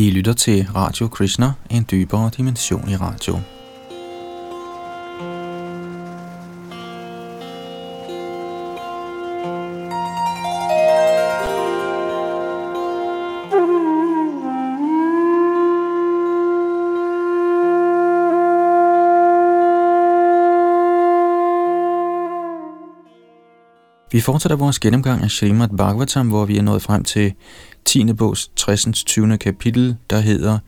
[0.00, 3.38] I lytter til Radio Krishna, en dybere dimension i radio.
[24.12, 27.32] Vi fortsætter vores gennemgang af Srimad Bhagavatam, hvor vi er nået frem til
[27.84, 28.12] 10.
[28.12, 29.04] bogs 60.
[29.04, 29.38] 20.
[29.38, 30.58] kapitel, der hedder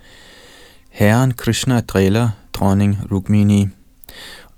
[0.91, 3.69] Herren Krishna driller dronning Rukmini.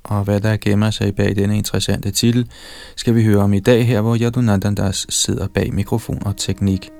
[0.03, 2.51] Og hvad der gemmer sig bag denne interessante titel,
[2.97, 6.91] skal vi høre om i dag her, hvor Yadunandandas sidder bag mikrofon og teknik.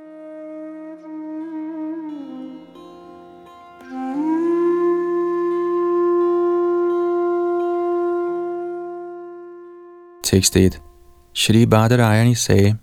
[10.23, 10.81] Tekst 1
[11.33, 12.77] Shri Badarayani sagde,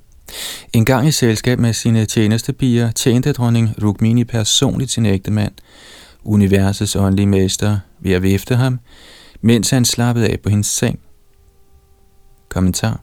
[0.72, 5.52] en gang i selskab med sine tjenestepiger tjente dronning Rukmini personligt sin ægtemand,
[6.24, 8.78] universets åndelige mester, ved at vifte ham,
[9.40, 10.98] mens han slappede af på hendes seng.
[12.48, 13.00] Kommentar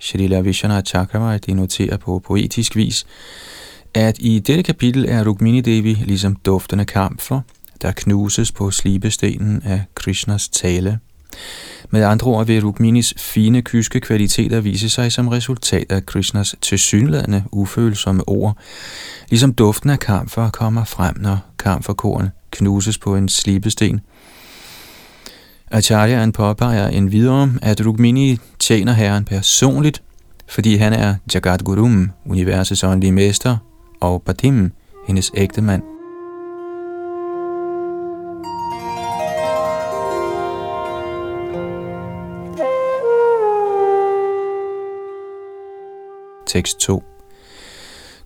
[0.00, 3.06] Shrila Vishana Chakravarti noterer på poetisk vis,
[3.94, 7.40] at i dette kapitel er Rukmini Devi ligesom duftende kamfer,
[7.82, 10.98] der knuses på slibestenen af Krishnas tale.
[11.90, 17.44] Med andre ord vil Rukminis fine kyske kvaliteter vise sig som resultat af Krishnas tilsyneladende
[17.52, 18.56] ufølsomme ord,
[19.30, 24.00] ligesom duften af kamfer kommer frem, når kamferkorn knuses på en slibesten.
[25.70, 30.02] Acharyaen påpeger en videre, at Rukmini tjener herren personligt,
[30.48, 33.56] fordi han er Jagat Gurum, universets åndelige mester,
[34.00, 34.72] og Patim,
[35.06, 35.95] hendes ægte mand.
[46.56, 47.04] Tekst 2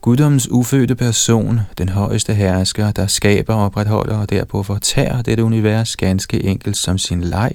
[0.01, 6.45] Guddoms ufødte person, den højeste hersker, der skaber, opretholder og derpå fortærer dette univers ganske
[6.45, 7.53] enkelt som sin leg,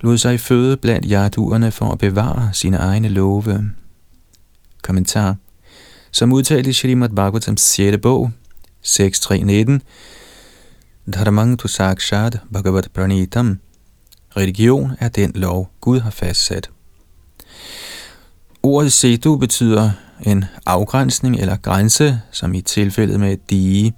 [0.00, 3.70] lod sig føde blandt jarduerne for at bevare sine egne love.
[4.82, 5.36] Kommentar
[6.10, 7.96] Som udtalt i Shrimad Bhagavatams 6.
[8.02, 8.30] bog,
[8.86, 9.78] 6.3.19,
[11.12, 13.58] Dharmang tu sakshat bhagavat pranitam.
[14.36, 16.70] Religion er den lov, Gud har fastsat.
[18.66, 19.90] Ordet setu betyder
[20.26, 23.94] en afgrænsning eller grænse, som i tilfældet med et dige.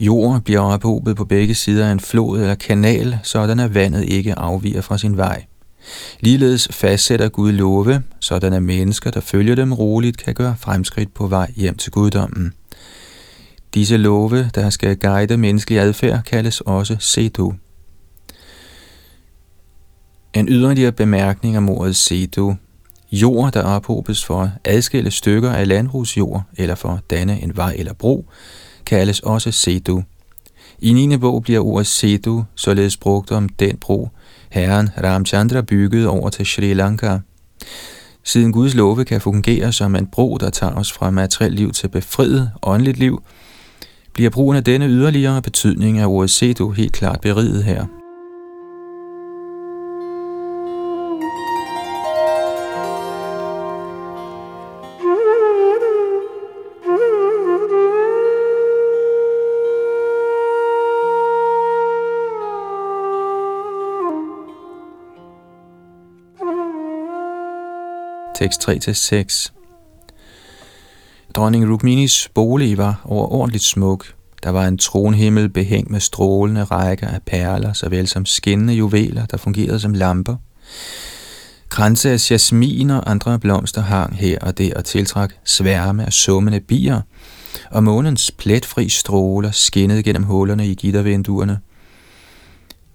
[0.00, 4.38] Jord bliver ophobet på begge sider af en flod eller kanal, sådan at vandet ikke
[4.38, 5.44] afviger fra sin vej.
[6.20, 11.26] Ligeledes fastsætter Gud love, sådan at mennesker, der følger dem roligt, kan gøre fremskridt på
[11.26, 12.52] vej hjem til guddommen.
[13.74, 17.54] Disse love, der skal guide menneskelig adfærd, kaldes også sedu.
[20.34, 22.56] En yderligere bemærkning om ordet sedu
[23.12, 27.74] Jord, der ophobes for at adskille stykker af landbrugsjord eller for at danne en vej
[27.78, 28.26] eller bro,
[28.86, 30.02] kaldes også sedu.
[30.78, 31.16] I 9.
[31.16, 34.08] bog bliver ordet sedu således brugt om den bro,
[34.50, 37.18] herren Ramchandra byggede over til Sri Lanka.
[38.24, 41.88] Siden Guds love kan fungere som en bro, der tager os fra materielt liv til
[41.88, 43.22] befriet åndeligt liv,
[44.12, 48.01] bliver brugen af denne yderligere betydning af ordet sedu helt klart beriget her.
[68.42, 69.52] Tekst 3-6.
[71.34, 74.14] Dronning Rukminis bolig var overordentligt smuk.
[74.42, 79.36] Der var en tronhimmel behængt med strålende rækker af perler, såvel som skinnende juveler, der
[79.36, 80.36] fungerede som lamper.
[81.68, 86.60] Kranse af jasmin og andre blomster hang her og der og tiltrak sværme af summende
[86.60, 87.00] bier,
[87.70, 91.58] og månens pletfri stråler skinnede gennem hullerne i gittervinduerne–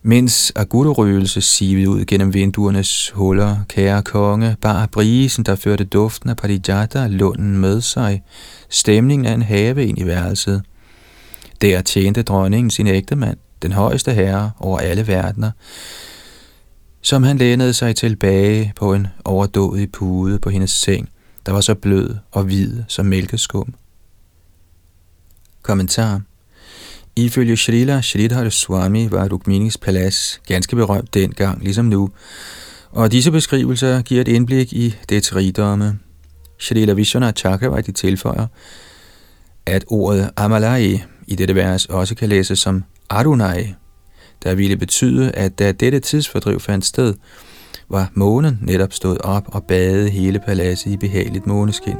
[0.07, 6.37] mens agutterøgelse sivede ud gennem vinduernes huller, kære konge, bar brisen, der førte duften af
[6.37, 8.23] parijata, lunden med sig,
[8.69, 10.63] stemningen af en have ind i værelset.
[11.61, 15.51] Der tjente dronningen sin ægte mand, den højeste herre over alle verdener,
[17.01, 21.09] som han lænede sig tilbage på en overdådig pude på hendes seng,
[21.45, 23.73] der var så blød og hvid som mælkeskum.
[25.61, 26.21] Kommentar
[27.17, 32.09] Ifølge Srila Sridhar Swami var Rukminis palads ganske berømt dengang, ligesom nu,
[32.91, 35.99] og disse beskrivelser giver et indblik i dets rigdomme.
[36.59, 38.47] Srila Vishwanath Chakravarti tilføjer,
[39.65, 43.73] at ordet Amalai i dette vers også kan læses som Arunai,
[44.43, 47.13] der ville betyde, at da dette tidsfordriv fandt sted,
[47.89, 51.97] var månen netop stået op og badede hele paladset i behageligt måneskin.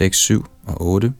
[0.00, 1.12] 6, 7 og 8.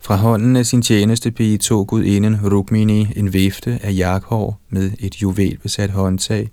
[0.00, 5.22] Fra hånden af sin tjeneste pige tog gudinden Rukmini en vifte af jakhår med et
[5.22, 6.50] juvelbesat håndtag,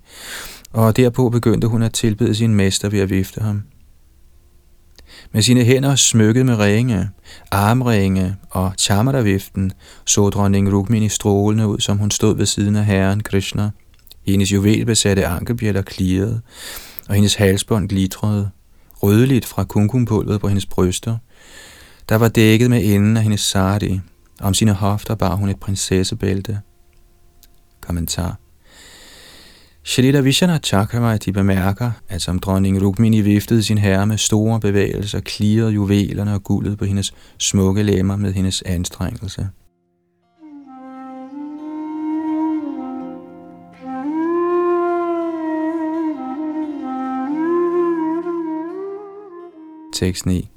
[0.72, 3.62] og derpå begyndte hun at tilbede sin mester ved at vifte ham.
[5.32, 7.08] Med sine hænder smykket med ringe,
[7.50, 9.72] armringe og chamara-viften
[10.06, 13.70] så dronning Rukmini strålende ud, som hun stod ved siden af herren Krishna.
[14.26, 16.40] Hendes juvelbesatte ankelbjælder klirrede,
[17.08, 18.50] og hendes halsbånd glitrede,
[19.02, 21.16] rødligt fra kunkumpulvet på hendes bryster,
[22.08, 24.00] der var dækket med enden af hendes sari.
[24.40, 26.60] Om sine hofter bar hun et prinsessebælte.
[27.80, 28.36] Kommentar
[29.84, 35.72] Shalita Vishana Chakravarti bemærker, at som dronning Rukmini viftede sin herre med store bevægelser, klirrede
[35.72, 39.48] juvelerne og guldet på hendes smukke lemmer med hendes anstrengelse.
[49.92, 50.55] Tekst 9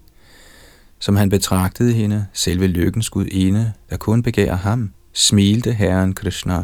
[1.00, 6.64] som han betragtede hende, selve lykkens gudinde, der kun begærer ham, smilte herren Krishna.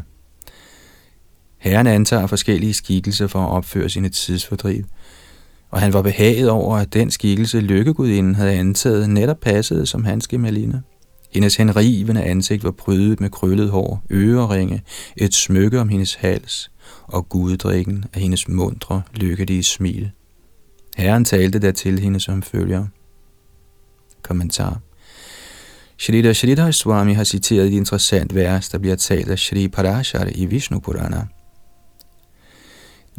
[1.58, 4.84] Herren antager forskellige skikkelser for at opføre sine tidsfordriv,
[5.72, 10.28] og han var behaget over, at den skikkelse lykkegudinden havde antaget netop passede som hans
[10.28, 10.84] gemaline.
[11.32, 14.84] Hendes henrivende ansigt var prydet med krøllet hår, øreringe,
[15.18, 16.72] et smykke om hendes hals
[17.04, 20.12] og guddrikken af hendes mundre, lykkelige smil.
[20.98, 22.86] Herren talte der til hende som følger.
[24.28, 24.80] Kommentar.
[25.98, 30.46] Shrita Shrita Swami har citeret et interessant vers, der bliver talt af Shri Parashar i
[30.46, 31.28] Vishnu Purana.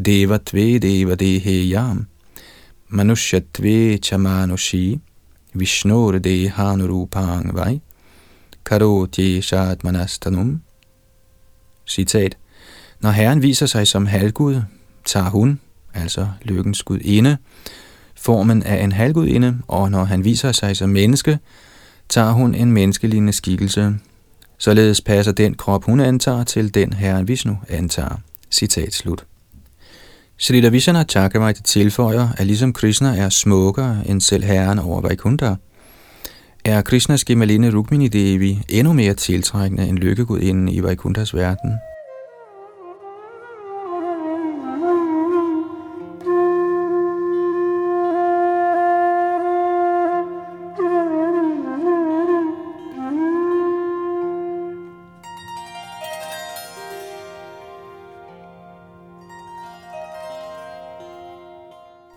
[0.05, 2.07] Deva tve deva deheyam,
[2.89, 5.01] manushyatve chamanushi,
[5.55, 7.81] vishnur dehanurupang vai,
[8.65, 10.63] karotye shatmanastanum.
[11.87, 12.37] Citat.
[13.01, 14.63] Når Herren viser sig som halvgud,
[15.05, 15.61] tager hun,
[15.95, 17.37] altså lykkens gudinde,
[18.17, 21.39] formen af en halvgudinde, og når han viser sig som menneske,
[22.09, 23.95] tager hun en menneskelignende skikkelse.
[24.59, 28.17] Således passer den krop, hun antager, til den herren Vishnu antager.
[28.51, 29.25] Citat slut.
[30.39, 35.55] Sri Vishana Chakravarti tilføjer, at ligesom Krishna er smukkere end selv herren over Vaikuntha,
[36.65, 41.73] er Krishnas gemaline Rukmini Devi endnu mere tiltrækkende end lykkegudinden i Vaikunthas verden.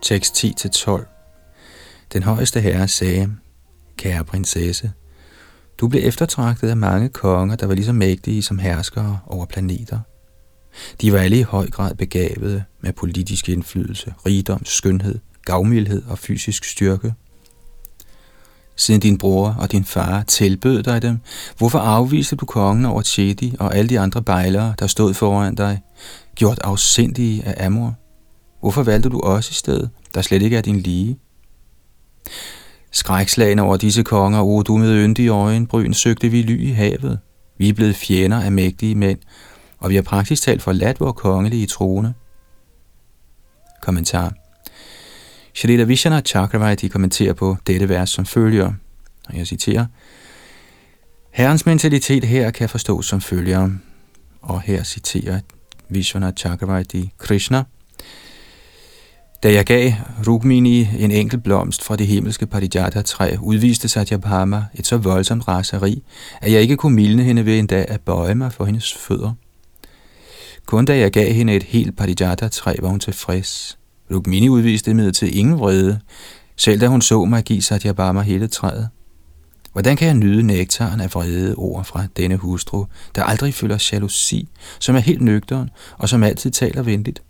[0.02, 1.04] Tekst 10-12
[2.12, 3.32] Den højeste herre sagde,
[3.96, 4.92] kære prinsesse,
[5.78, 9.98] du blev eftertragtet af mange konger, der var lige så mægtige som herskere over planeter.
[11.00, 16.64] De var alle i høj grad begavede med politisk indflydelse, rigdom, skønhed, gavmildhed og fysisk
[16.64, 17.14] styrke.
[18.76, 21.18] Siden din bror og din far tilbød dig dem,
[21.58, 25.80] hvorfor afviste du kongen over Chedi og alle de andre bejlere, der stod foran dig,
[26.34, 27.99] gjort afsindige af Amor?
[28.60, 31.18] Hvorfor valgte du os i stedet, der slet ikke er din lige?
[32.90, 37.18] Skrækslagen over disse konger, o du med yndige øjenbryn, søgte vi ly i havet.
[37.58, 39.18] Vi er blevet fjender af mægtige mænd,
[39.78, 42.14] og vi har praktisk talt forladt vores kongelige trone.
[43.82, 44.32] Kommentar
[45.54, 48.72] Shalita Vishana Chakravarti kommenterer på dette vers som følger,
[49.28, 49.86] og jeg citerer,
[51.30, 53.70] Herrens mentalitet her kan forstås som følger,
[54.42, 55.40] og her citerer
[55.88, 57.64] Vishwana Chakravarti Krishna,
[59.42, 59.92] da jeg gav
[60.26, 66.02] Rukmini en enkelt blomst fra det himmelske Parijata-træ, udviste Satyabhama et så voldsomt raseri,
[66.40, 69.32] at jeg ikke kunne mildne hende ved endda at bøje mig for hendes fødder.
[70.66, 73.78] Kun da jeg gav hende et helt Parijata-træ, var hun tilfreds.
[74.10, 76.00] Rukmini udviste med til ingen vrede,
[76.56, 78.88] selv da hun så mig give Satyabhama hele træet.
[79.72, 84.48] Hvordan kan jeg nyde nektaren af vrede ord fra denne hustru, der aldrig føler jalousi,
[84.80, 87.22] som er helt nøgteren og som altid taler venligt?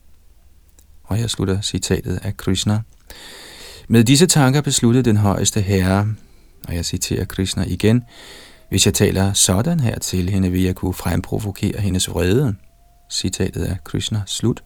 [1.11, 2.81] Og jeg slutter citatet af Krishna.
[3.88, 6.14] Med disse tanker besluttede den højeste herre,
[6.69, 8.05] og jeg citerer Krishna igen,
[8.69, 12.55] hvis jeg taler sådan her til hende, vil jeg kunne fremprovokere hendes vrede.
[13.12, 14.62] Citatet af Krishna slut.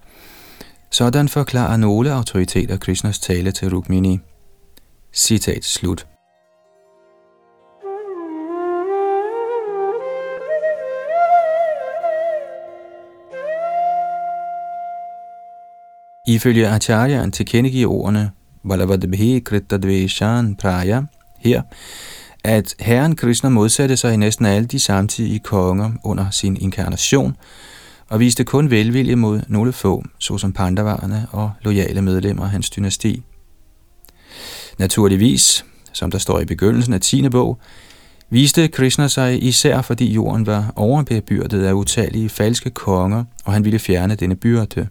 [0.90, 4.18] Sådan forklarer nogle autoriteter Krishnas tale til Rukmini.
[5.14, 6.06] Citat slut.
[16.26, 18.30] Ifølge Acharyaen tilkendegiver ordene
[18.64, 21.02] Valavadbhi Kritadveshan Praya
[21.38, 21.62] her,
[22.44, 27.36] at Herren Krishna modsatte sig i næsten alle de samtidige konger under sin inkarnation,
[28.08, 33.22] og viste kun velvilje mod nogle få, såsom pandavarerne og lojale medlemmer af hans dynasti.
[34.78, 35.64] Naturligvis
[35.94, 37.28] som der står i begyndelsen af 10.
[37.28, 37.58] bog,
[38.30, 43.78] viste Krishna sig især fordi jorden var overbebyrdet af utallige falske konger, og han ville
[43.78, 44.88] fjerne denne byrde.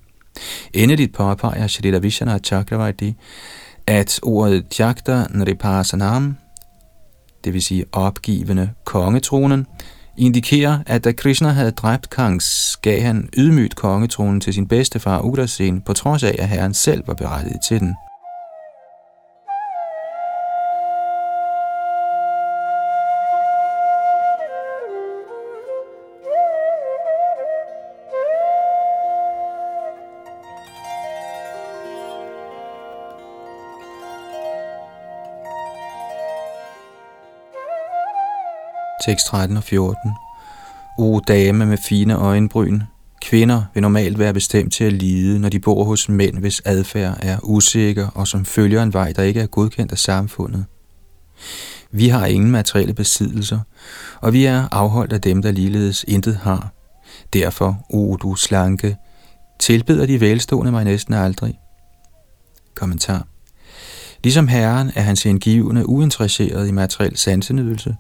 [0.73, 3.15] Endeligt påpeger Shrita Vishana Chakravarti,
[3.87, 6.37] at ordet Tjakta Nripasanam,
[7.43, 9.67] det vil sige opgivende kongetronen,
[10.17, 15.81] indikerer, at da Krishna havde dræbt Kangs, gav han ydmygt kongetronen til sin bedstefar Udasen,
[15.81, 17.95] på trods af, at herren selv var berettiget til den.
[39.05, 40.11] Tekst 13 og 14.
[40.97, 42.81] O dame med fine øjenbryn,
[43.21, 47.17] kvinder vil normalt være bestemt til at lide, når de bor hos mænd, hvis adfærd
[47.21, 50.65] er usikker og som følger en vej, der ikke er godkendt af samfundet.
[51.91, 53.59] Vi har ingen materielle besiddelser,
[54.21, 56.73] og vi er afholdt af dem, der ligeledes intet har.
[57.33, 58.97] Derfor, o du slanke,
[59.59, 61.59] tilbeder de velstående mig næsten aldrig.
[62.75, 63.32] Kommentar.
[64.23, 67.95] Ligesom Herren er hans indgivende uinteresseret i materiel sansenydelse,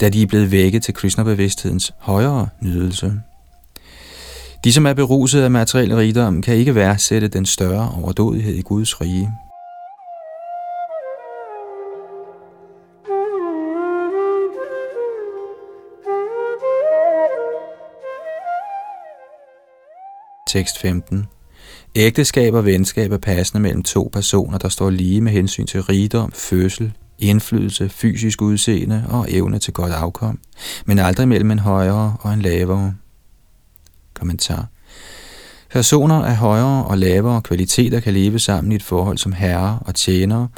[0.00, 3.12] da de er blevet vækket til Krishna-bevidsthedens højere nydelse.
[4.64, 9.00] De, som er beruset af materiel rigdom, kan ikke værdsætte den større overdådighed i Guds
[9.00, 9.30] rige.
[20.48, 21.26] Tekst 15
[22.00, 26.32] Ægteskab og venskab er passende mellem to personer, der står lige med hensyn til rigdom,
[26.32, 30.38] fødsel, indflydelse, fysisk udseende og evne til godt afkom,
[30.86, 32.94] men aldrig mellem en højere og en lavere.
[34.14, 34.66] Kommentar.
[35.70, 39.94] Personer af højere og lavere kvaliteter kan leve sammen i et forhold som herre og
[39.94, 40.48] tjenere,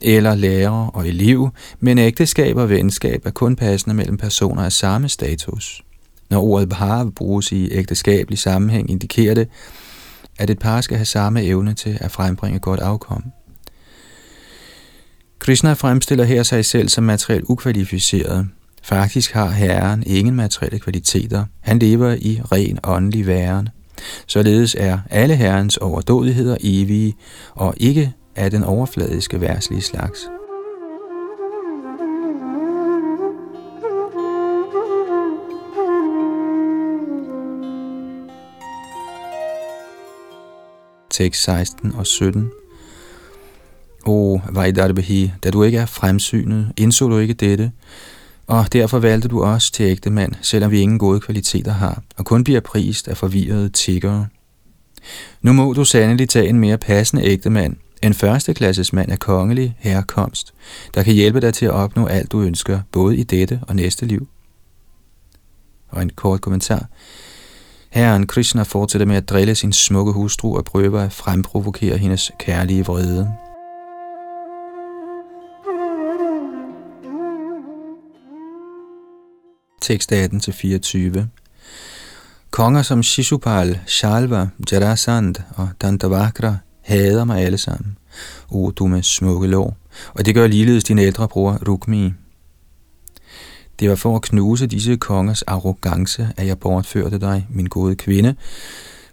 [0.00, 5.08] eller lærer og elev, men ægteskab og venskab er kun passende mellem personer af samme
[5.08, 5.82] status.
[6.30, 9.48] Når ordet bhava bruges i ægteskabelig sammenhæng, indikerer det,
[10.40, 13.24] at et par skal have samme evne til at frembringe godt afkom.
[15.38, 18.48] Krishna fremstiller her sig selv som materielt ukvalificeret.
[18.82, 21.44] Faktisk har Herren ingen materielle kvaliteter.
[21.60, 23.68] Han lever i ren åndelig væren.
[24.26, 27.14] Således er alle Herrens overdådigheder evige
[27.50, 30.39] og ikke af den overfladiske værslige slags.
[41.10, 42.50] Tekst 16 og 17.
[44.06, 47.72] O Vajdarbehi, da du ikke er fremsynet, indså du ikke dette,
[48.46, 52.24] og derfor valgte du os til ægte mand, selvom vi ingen gode kvaliteter har, og
[52.24, 54.26] kun bliver prist af forvirrede tiggere.
[55.42, 59.76] Nu må du sandelig tage en mere passende ægte mand, en førsteklasses mand af kongelig
[59.78, 60.54] herkomst,
[60.94, 64.06] der kan hjælpe dig til at opnå alt du ønsker, både i dette og næste
[64.06, 64.28] liv.
[65.88, 66.86] Og en kort kommentar.
[67.90, 72.86] Herren Krishna fortsætter med at drille sin smukke hustru og prøver at fremprovokere hendes kærlige
[72.86, 73.32] vrede.
[79.80, 81.20] Tekst 18-24
[82.50, 87.96] Konger som Shishupal, Shalva, Jarasand og Dandavakra hader mig alle sammen.
[88.50, 89.76] O du med smukke lov.
[90.14, 92.12] Og det gør ligeledes din ældre bror Rukmi.
[93.80, 98.34] Det var for at knuse disse kongers arrogance, at jeg bortførte dig, min gode kvinde,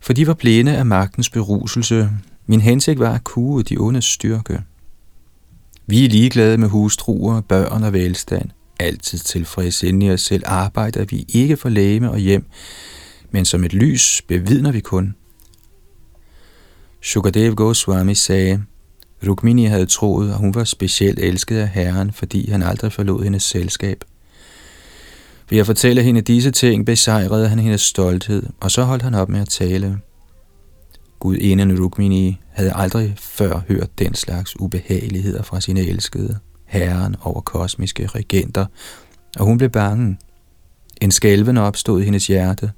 [0.01, 2.09] for de var blinde af magtens beruselse.
[2.47, 4.61] Min hensigt var at kue de ondes styrke.
[5.85, 8.49] Vi er ligeglade med hustruer, børn og velstand.
[8.79, 12.45] Altid tilfredse i os selv arbejder vi ikke for læme og hjem,
[13.31, 15.15] men som et lys bevidner vi kun.
[17.01, 18.63] Shukadev Goswami sagde,
[19.27, 23.43] Rukmini havde troet, at hun var specielt elsket af Herren, fordi han aldrig forlod hendes
[23.43, 24.03] selskab–
[25.49, 29.29] ved at fortælle hende disse ting, besejrede han hendes stolthed, og så holdt han op
[29.29, 29.99] med at tale.
[31.19, 37.41] Gud inden Rukmini havde aldrig før hørt den slags ubehageligheder fra sine elskede, herren over
[37.41, 38.65] kosmiske regenter,
[39.39, 40.17] og hun blev bange.
[41.01, 42.71] En skælven opstod i hendes hjerte,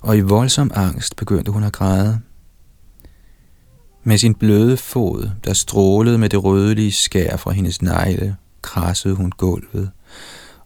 [0.00, 2.20] og i voldsom angst begyndte hun at græde.
[4.04, 9.30] Med sin bløde fod, der strålede med det rødlige skær fra hendes negle, krassede hun
[9.30, 9.90] gulvet,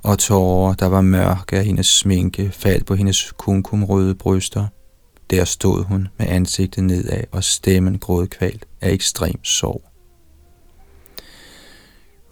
[0.02, 4.66] og tårer, der var mørke af hendes sminke, faldt på hendes kunkumrøde bryster.
[5.30, 9.82] Der stod hun med ansigtet nedad og stemmen grådkvalt af ekstrem sorg.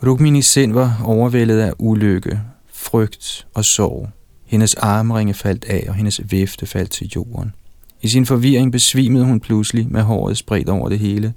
[0.07, 2.41] Rukmini sind var overvældet af ulykke,
[2.73, 4.09] frygt og sorg.
[4.45, 7.55] Hendes armringe faldt af, og hendes vifte faldt til jorden.
[8.03, 11.35] I sin forvirring besvimede hun pludselig med håret spredt over det hele.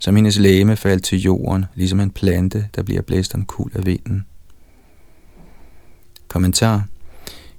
[0.00, 4.24] som hendes læme faldt til jorden, ligesom en plante, der bliver blæst omkuld af vinden.
[6.28, 6.84] Kommentar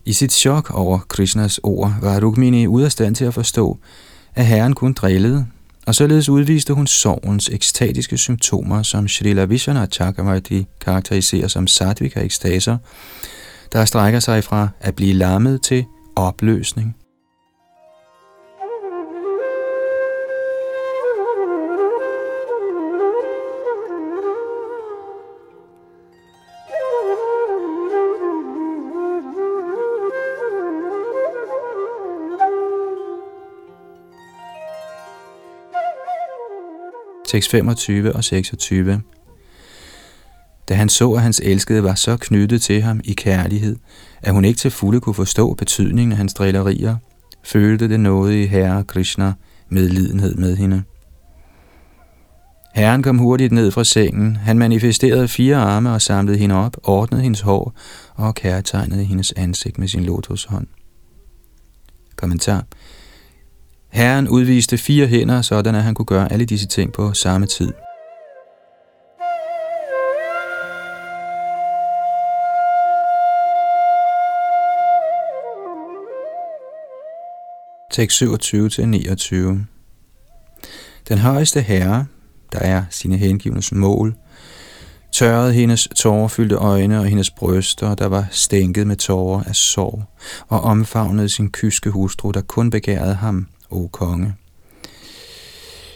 [0.06, 3.78] I sit chok over Krishnas ord var Rukmini ude af stand til at forstå,
[4.36, 5.48] at herren kun drillede,
[5.88, 12.78] og således udviste hun sorgens ekstatiske symptomer, som Srila Vishwanath Chakravarti karakteriserer som sattvika ekstaser,
[13.74, 15.86] der strækker sig fra at blive lammet til
[16.16, 16.96] opløsning.
[37.30, 39.02] Tekst 25 og 26.
[40.70, 43.76] Da han så, at hans elskede var så knyttet til ham i kærlighed,
[44.22, 46.96] at hun ikke til fulde kunne forstå betydningen af hans drillerier,
[47.44, 49.34] følte det noget i Herre Krishna
[49.70, 50.84] medlidenhed med hende.
[52.76, 54.36] Herren kom hurtigt ned fra sengen.
[54.36, 57.74] Han manifesterede fire arme og samlede hende op, ordnede hendes hår
[58.16, 60.68] og kærtegnede hendes ansigt med sin lotushånd.
[62.16, 62.66] Kommentar.
[63.92, 67.74] Herren udviste fire hænder, sådan at han kunne gøre alle disse ting på samme tid.
[77.92, 79.36] Tekst 27-29
[81.10, 82.06] Den højeste herre,
[82.52, 84.16] der er sine hengivnes mål,
[85.12, 90.04] tørrede hendes tårerfyldte øjne og hendes bryster, der var stænket med tårer af sorg,
[90.48, 94.34] og omfavnede sin kyske hustru, der kun begærede ham o konge.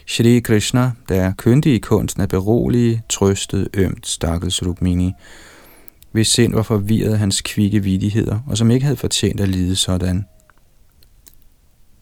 [0.07, 5.11] Shri Krishna, der er køndig i kunsten at berolige, trøstede ømt stakkels Rukmini,
[6.11, 9.75] hvis sind var forvirret af hans kvikke vidigheder, og som ikke havde fortjent at lide
[9.75, 10.25] sådan.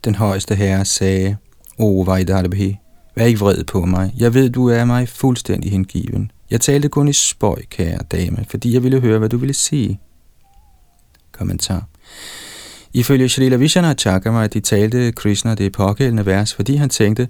[0.04, 1.38] Den højeste herre sagde,
[1.78, 2.78] O Vaidarbhi,
[3.16, 4.14] vær ikke vred på mig.
[4.18, 6.32] Jeg ved, du er mig fuldstændig hengiven.
[6.52, 10.00] Jeg talte kun i spøj, kære dame, fordi jeg ville høre, hvad du ville sige.
[11.32, 11.88] Kommentar.
[12.94, 13.94] Ifølge Srila Vishana
[14.54, 17.28] de talte Krishna det pågældende vers, fordi han tænkte,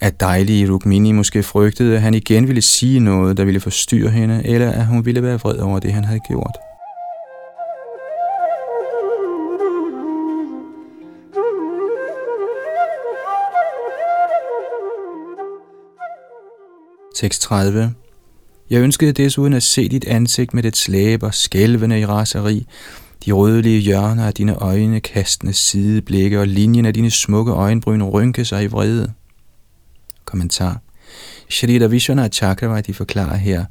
[0.00, 4.42] at dejlige Rukmini måske frygtede, at han igen ville sige noget, der ville forstyrre hende,
[4.44, 6.56] eller at hun ville være vred over det, han havde gjort.
[17.16, 17.94] Tekst 30
[18.70, 22.66] Jeg ønskede desuden at se dit ansigt med dets læber skælvende i raseri,
[23.26, 28.44] de rødlige hjørner af dine øjne kastende sideblikke og linjen af dine smukke øjenbryn rynke
[28.44, 29.12] sig i vrede.
[30.24, 30.80] Kommentar.
[31.50, 33.64] Shrita Vishwanath Chakravarti forklarer her,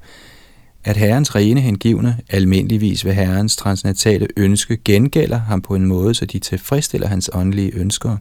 [0.83, 6.25] at herrens rene hengivne almindeligvis ved herrens transnatale ønske gengælder ham på en måde, så
[6.25, 8.17] de tilfredsstiller hans åndelige ønsker.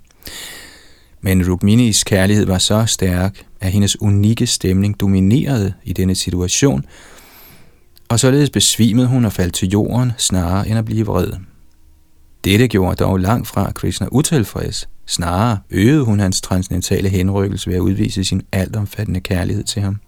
[1.20, 6.84] Men Rukminis kærlighed var så stærk, at hendes unikke stemning dominerede i denne situation,
[8.08, 11.32] og således besvimede hun og faldt til jorden snarere end at blive vred.
[12.44, 14.88] Dette gjorde dog langt fra Krishna utilfreds.
[15.06, 20.00] Snarere øgede hun hans transcendentale henrykkelse ved at udvise sin altomfattende kærlighed til ham.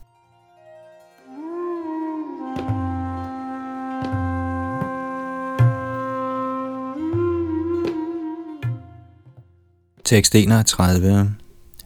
[10.05, 11.35] Tekst 31.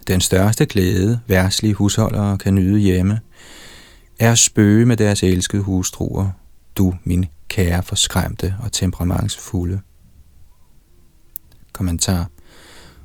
[0.09, 3.20] Den største glæde, værslige husholdere kan nyde hjemme,
[4.20, 6.30] er spøge med deres elskede hustruer,
[6.76, 9.80] du, min kære, forskræmte og temperamentsfulde.
[11.72, 12.28] Kommentar.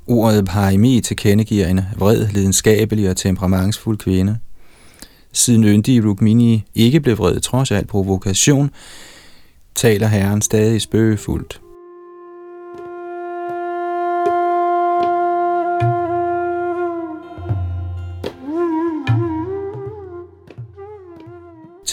[0.08, 4.38] Ordet Parimi tilkendegiver en vred, lidenskabelig og temperamentsfuld kvinde.
[5.32, 8.72] Siden yndige Rukmini ikke blev vred trods al provokation,
[9.76, 11.62] taler Herren stadig spøgefuldt.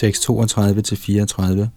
[0.03, 1.67] Tekst 32-34.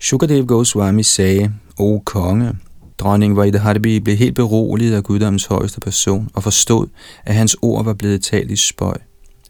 [0.00, 2.52] Shukadev Goswami sagde, O konge,
[2.98, 6.86] dronning Vaidharbi blev helt beroliget af guddommens højeste person og forstod,
[7.24, 8.98] at hans ord var blevet talt i spøj.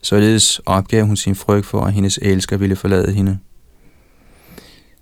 [0.03, 3.39] Således opgav hun sin frygt for, at hendes elsker ville forlade hende.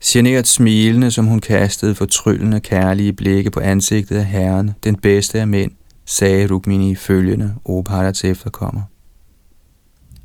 [0.04, 5.48] Generet smilende, som hun kastede fortryllende kærlige blikke på ansigtet af herren, den bedste af
[5.48, 5.70] mænd,
[6.06, 8.82] sagde Rukmini følgende, O Bharats efterkommer.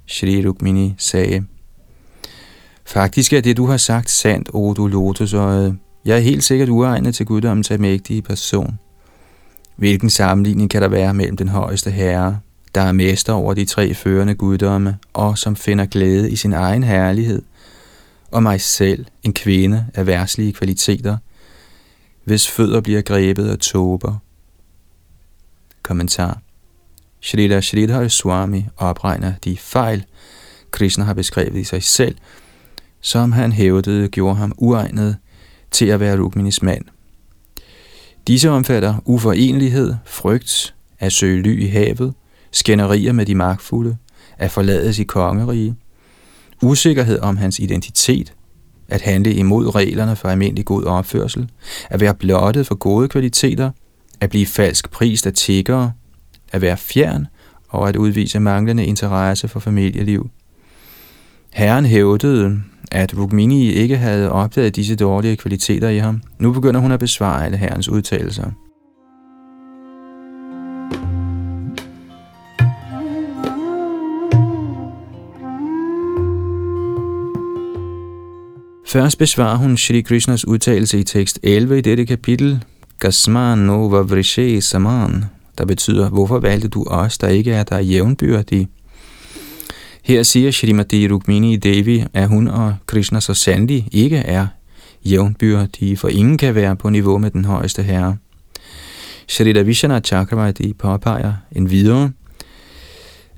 [0.07, 1.45] Shri Rukmini sagde,
[2.85, 5.69] Faktisk er det, du har sagt, sandt, o du lotusøjet.
[5.69, 5.73] Øh,
[6.05, 8.79] jeg er helt sikkert uegnet til guddommens mægtige person.
[9.75, 12.39] Hvilken sammenligning kan der være mellem den højeste herre,
[12.75, 16.83] der er mester over de tre førende guddomme, og som finder glæde i sin egen
[16.83, 17.41] herlighed,
[18.31, 21.17] og mig selv, en kvinde af værtslige kvaliteter,
[22.23, 24.15] hvis fødder bliver grebet af tåber.
[25.83, 26.39] Kommentar
[27.21, 30.05] Shrita Shridhar Swami opregner de fejl,
[30.71, 32.15] Krishna har beskrevet i sig selv,
[33.05, 35.17] som han hævdede gjorde ham uegnet
[35.71, 36.85] til at være Rukminis mand.
[38.27, 42.13] Disse omfatter uforenlighed, frygt, at søge ly i havet,
[42.51, 43.97] skænderier med de magtfulde,
[44.37, 45.75] at forlades i kongerige,
[46.61, 48.33] usikkerhed om hans identitet,
[48.87, 51.49] at handle imod reglerne for almindelig god opførsel,
[51.89, 53.71] at være blottet for gode kvaliteter,
[54.21, 55.91] at blive falsk prist af tiggere,
[56.51, 57.27] at være fjern
[57.69, 60.29] og at udvise manglende interesse for familieliv.
[61.53, 66.21] Herren hævdede, at Rukmini ikke havde opdaget disse dårlige kvaliteter i ham.
[66.39, 68.51] Nu begynder hun at besvare alle herrens udtalelser.
[78.87, 82.63] Først besvarer hun Shri Krishnas udtalelse i tekst 11 i dette kapitel,
[82.99, 85.25] Gasman no vavrishe saman,
[85.57, 88.67] der betyder, hvorfor valgte du os, der ikke er der jævnbyrdige?
[90.05, 94.47] Her siger Shrimati Rukmini Devi, at hun og Krishna så sandelig ikke er
[95.05, 98.17] jævnbyrdige, for ingen kan være på niveau med den højeste herre.
[99.27, 102.11] Shrita Vishana Chakravarti påpeger en videre,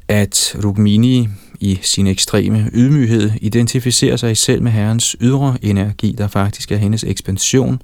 [0.08, 1.28] at Rukmini
[1.60, 7.04] i sin ekstreme ydmyghed identificerer sig selv med herrens ydre energi, der faktisk er hendes
[7.04, 7.82] ekspansion,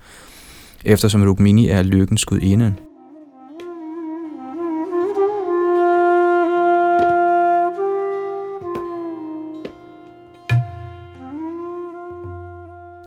[0.85, 2.73] eftersom Rukmini er lykkens gudinde.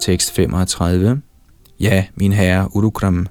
[0.07, 1.21] Tekst 35
[1.81, 3.27] Ja, min herre Urukram,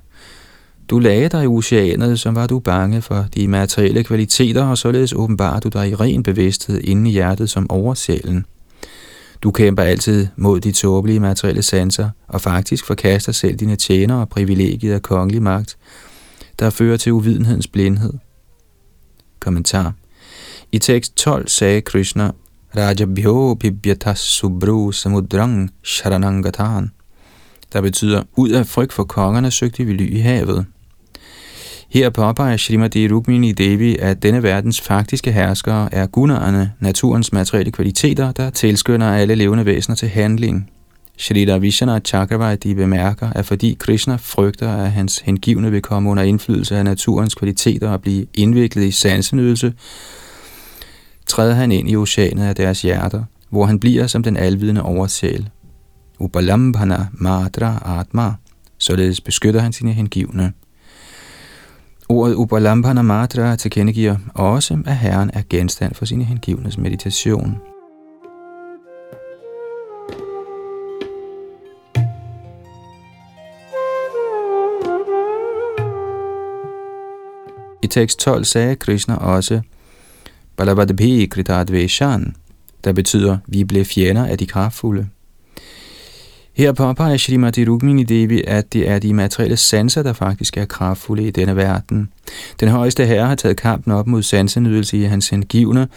[0.90, 5.14] du lagde dig i oceanet, som var du bange for de materielle kvaliteter, og således
[5.14, 8.46] åbenbart du dig i ren bevidsthed inde i hjertet som oversjælen.
[9.44, 14.30] Du kæmper altid mod de tåbelige materielle sanser, og faktisk forkaster selv dine tjenere og
[14.30, 15.78] privilegiet af kongelig magt,
[16.60, 18.14] der fører til uvidenhedens blindhed.
[19.40, 19.94] Kommentar
[20.72, 22.32] I tekst 12 sagde Krishna,
[22.78, 26.92] Rajabhyo Bibyatas Subru Samudrang Sharanangatan,
[27.74, 30.66] der betyder, ud af frygt for kongerne søgte vi ly i havet.
[31.90, 38.32] Her påpeger Srimati Rukmini Devi, at denne verdens faktiske herskere er gunnerne, naturens materielle kvaliteter,
[38.32, 40.70] der tilskynder alle levende væsener til handling.
[41.18, 46.78] Shrita Vishana Chakravarti bemærker, at fordi Krishna frygter, at hans hengivne vil komme under indflydelse
[46.78, 49.74] af naturens kvaliteter og blive indviklet i sansenydelse,
[51.28, 55.50] træder han ind i oceanet af deres hjerter, hvor han bliver som den alvidende oversæl.
[56.20, 58.34] Upalambhana Madra Atma,
[58.78, 60.54] således beskytter han sine hengivne.
[62.10, 67.58] Ordet Upalambhana Madra tilkendegiver også, at Herren er genstand for sine hengivnes meditation.
[77.84, 79.62] I tekst 12 sagde Krishna også,
[80.58, 82.36] Balabadabhi Kritadveshan,
[82.84, 85.08] der betyder, vi blev fjender af de kraftfulde.
[86.54, 91.28] Her påpeger Srimati Rukmini Devi, at det er de materielle sanser, der faktisk er kraftfulde
[91.28, 92.10] i denne verden.
[92.60, 95.88] Den højeste herre har taget kampen op mod sansenydelse i hans hengivne,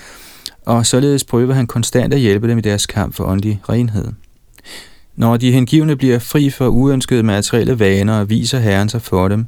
[0.67, 4.13] og således prøver han konstant at hjælpe dem i deres kamp for åndelig renhed.
[5.17, 9.47] Når de hengivne bliver fri for uønskede materielle vaner, viser Herren sig for dem,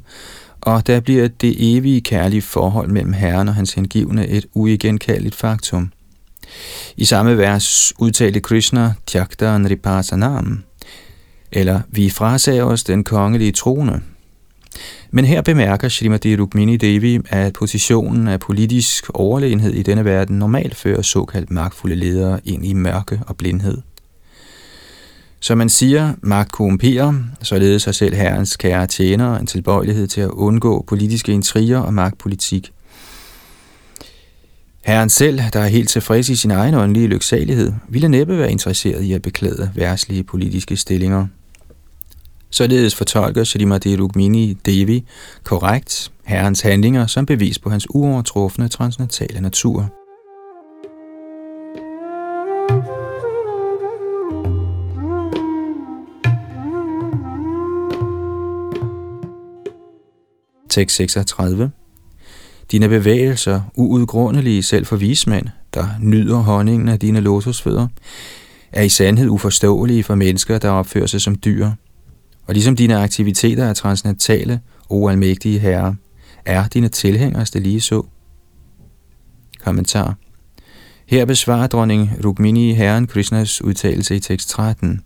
[0.61, 5.91] og der bliver det evige kærlige forhold mellem Herren og hans hengivne et uigenkaldeligt faktum.
[6.97, 10.63] I samme vers udtalte Krishna Tjakta Ripasanam,
[11.51, 14.01] eller vi frasager os den kongelige trone.
[15.11, 20.75] Men her bemærker Srimati Rukmini Devi, at positionen af politisk overlegenhed i denne verden normalt
[20.75, 23.77] fører såkaldt magtfulde ledere ind i mørke og blindhed.
[25.43, 30.29] Som man siger, magt korrumperer, således har selv herrens kære tjenere en tilbøjelighed til at
[30.29, 32.71] undgå politiske intriger og magtpolitik.
[34.85, 39.03] Herren selv, der er helt tilfreds i sin egen åndelige lyksalighed, ville næppe være interesseret
[39.03, 41.27] i at beklæde værtslige politiske stillinger.
[42.49, 45.03] Således fortolker Srimati Rukmini Devi
[45.43, 50.00] korrekt herrens handlinger som bevis på hans uovertrufne transnatale natur.
[60.71, 61.71] Tekst 36
[62.71, 67.87] Dine bevægelser, uudgrundelige selv for vismænd, der nyder honningen af dine lotusfødder,
[68.71, 71.71] er i sandhed uforståelige for mennesker, der opfører sig som dyr–
[72.47, 75.95] og ligesom dine aktiviteter er transcendentale, o almægtige herre,
[76.45, 78.03] er dine tilhængers det lige så.
[79.63, 80.15] Kommentar.
[81.05, 85.01] Her besvarer dronning Rukmini herren Krishnas udtalelse i tekst 13.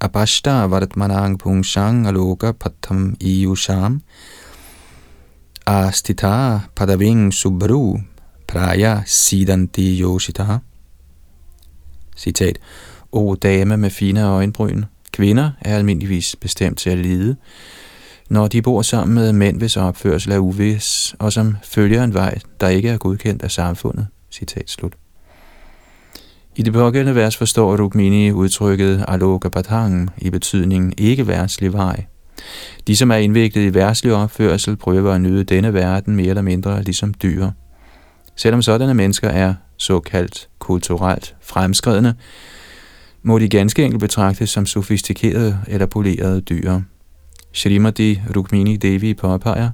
[0.00, 4.00] Abashta varatmanang pungshang aloka patam iyusham
[5.66, 7.98] astita padaving subru
[8.48, 10.58] Praya sidanti Yoshita.
[12.16, 12.58] Citat.
[13.12, 17.36] O dame med fine øjenbryn, kvinder er almindeligvis bestemt til at lide,
[18.30, 22.38] når de bor sammen med mænd, hvis opførsel er uvis, og som følger en vej,
[22.60, 24.06] der ikke er godkendt af samfundet.
[24.30, 24.92] Citat slut.
[26.56, 32.04] I det pågældende vers forstår Rukmini udtrykket aloka patang i betydningen ikke-værtslig vej.
[32.86, 36.82] De, som er indviklet i værtslig opførsel, prøver at nyde denne verden mere eller mindre
[36.82, 37.50] ligesom dyr.
[38.36, 42.14] Selvom sådanne mennesker er såkaldt kulturelt fremskredne,
[43.22, 46.80] må de ganske enkelt betragtes som sofistikerede eller polerede dyr.
[47.52, 49.70] Shrimati Rukmini Devi påpeger,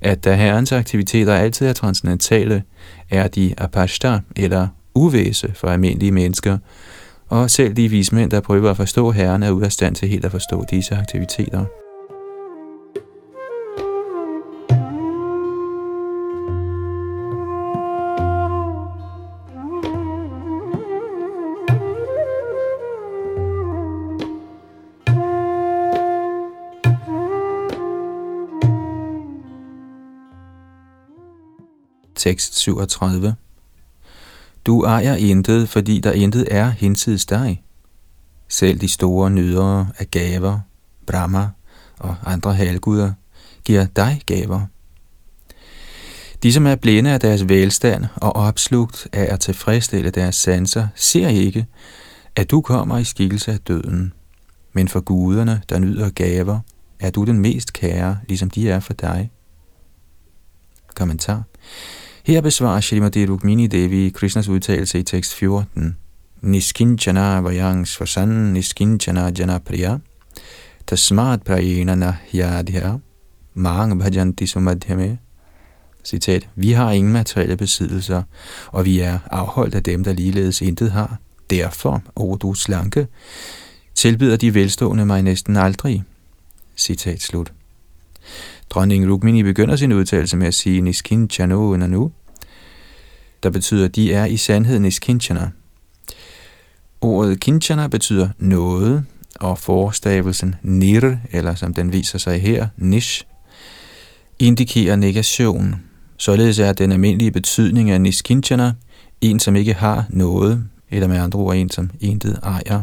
[0.00, 2.62] at da herrens aktiviteter altid er transcendentale,
[3.10, 6.58] er de apashta eller uvæse for almindelige mennesker,
[7.28, 10.24] og selv de vismænd, der prøver at forstå herren, er ude af stand til helt
[10.24, 11.81] at forstå disse aktiviteter.
[32.30, 33.34] 37.
[34.66, 37.62] Du ejer intet, fordi der intet er hinsides dig.
[38.48, 40.60] Selv de store nydere af gaver,
[41.06, 41.48] Brahma
[41.98, 43.12] og andre halvguder,
[43.64, 44.66] giver dig gaver.
[46.42, 51.28] De, som er blinde af deres velstand og opslugt af at tilfredsstille deres sanser, ser
[51.28, 51.66] ikke,
[52.36, 54.12] at du kommer i skikkelse af døden.
[54.72, 56.60] Men for guderne, der nyder gaver,
[57.00, 59.30] er du den mest kære, ligesom de er for dig.
[60.94, 61.42] Kommentar.
[62.24, 65.96] Her besvarer Shrimati Rukmini Devi Krishnas udtalelse i tekst 14.
[66.42, 69.98] Niskinchana vayangs vasan niskinchana jana priya
[70.86, 72.98] tasmat prayena nahyadhya
[73.54, 75.18] mang bhajanti sumadhyame.
[76.04, 78.22] Citat, vi har ingen materielle besiddelser,
[78.66, 81.16] og vi er afholdt af dem, der ligeledes intet har.
[81.50, 83.06] Derfor, o du slanke,
[83.94, 86.04] tilbyder de velstående mig næsten aldrig.
[86.76, 87.52] Citat slut.
[88.74, 92.12] Dronning Rukmini begynder sin udtalelse med at sige Niskinchano nu,
[93.42, 95.50] der betyder, de er i sandhed Niskinchana.
[97.00, 99.04] Ordet kinchana betyder noget,
[99.40, 103.24] og forstavelsen nir, eller som den viser sig her, nish,
[104.38, 105.74] indikerer negation.
[106.16, 108.72] Således er den almindelige betydning af niskinchana
[109.20, 112.82] en, som ikke har noget, eller med andre ord en, som intet ejer.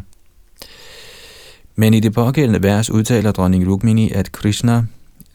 [1.75, 4.83] Men i det pågældende vers udtaler dronning Rukmini, at Krishna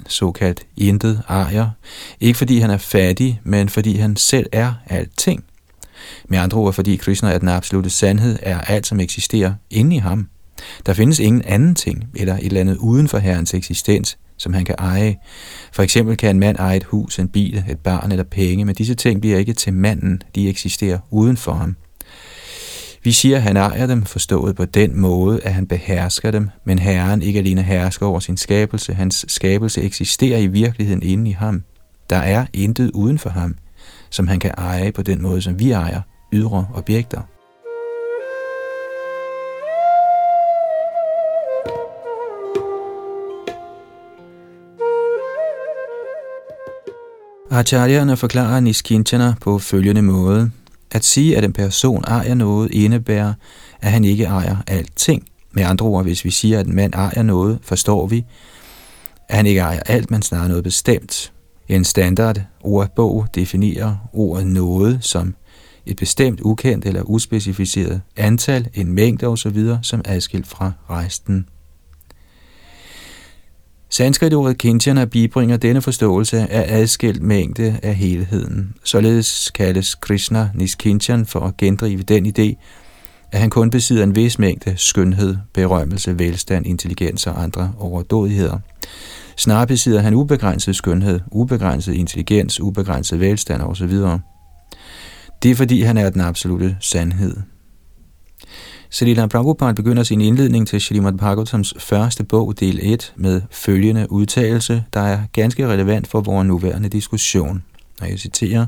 [0.09, 1.71] såkaldt intet ejer.
[2.21, 5.45] Ikke fordi han er fattig, men fordi han selv er alting.
[6.29, 9.99] Med andre ord, fordi Krishna er den absolute sandhed, er alt, som eksisterer inde i
[9.99, 10.29] ham.
[10.87, 14.65] Der findes ingen anden ting, eller et eller andet uden for herrens eksistens, som han
[14.65, 15.17] kan eje.
[15.73, 18.75] For eksempel kan en mand eje et hus, en bil, et barn eller penge, men
[18.75, 21.77] disse ting bliver ikke til manden, de eksisterer uden for ham.
[23.05, 26.79] Vi siger, at han ejer dem, forstået på den måde, at han behersker dem, men
[26.79, 31.63] Herren ikke alene hersker over sin skabelse, hans skabelse eksisterer i virkeligheden inde i ham.
[32.11, 33.55] Der er intet uden for ham,
[34.11, 36.01] som han kan eje på den måde, som vi ejer
[36.33, 37.21] ydre objekter.
[47.51, 50.51] Acharyana forklarer Niskintana på følgende måde–
[50.95, 53.35] at sige, at en person ejer noget, indebærer,
[53.81, 55.25] at han ikke ejer alting.
[55.53, 58.25] Med andre ord, hvis vi siger, at en mand ejer noget, forstår vi,
[59.29, 61.33] at han ikke ejer alt, men snarere noget bestemt.
[61.69, 65.35] En standard ordbog definerer ordet noget som
[65.87, 71.47] et bestemt ukendt eller uspecificeret antal, en mængde osv., som er adskilt fra resten.
[73.97, 78.75] Sanskritordet Kinchana bibringer denne forståelse af adskilt mængde af helheden.
[78.85, 82.55] Således kaldes Krishna Niskinchan for at gendrive den idé,
[83.33, 88.59] at han kun besidder en vis mængde skønhed, berømmelse, velstand, intelligens og andre overdådigheder.
[89.37, 93.93] Snarere besidder han ubegrænset skønhed, ubegrænset intelligens, ubegrænset velstand osv.
[95.43, 97.37] Det er fordi han er den absolute sandhed.
[98.95, 104.85] Srila Prabhupada begynder sin indledning til Srimad Bhagavatams første bog, del 1, med følgende udtalelse,
[104.93, 107.63] der er ganske relevant for vores nuværende diskussion.
[108.01, 108.67] Og jeg citerer,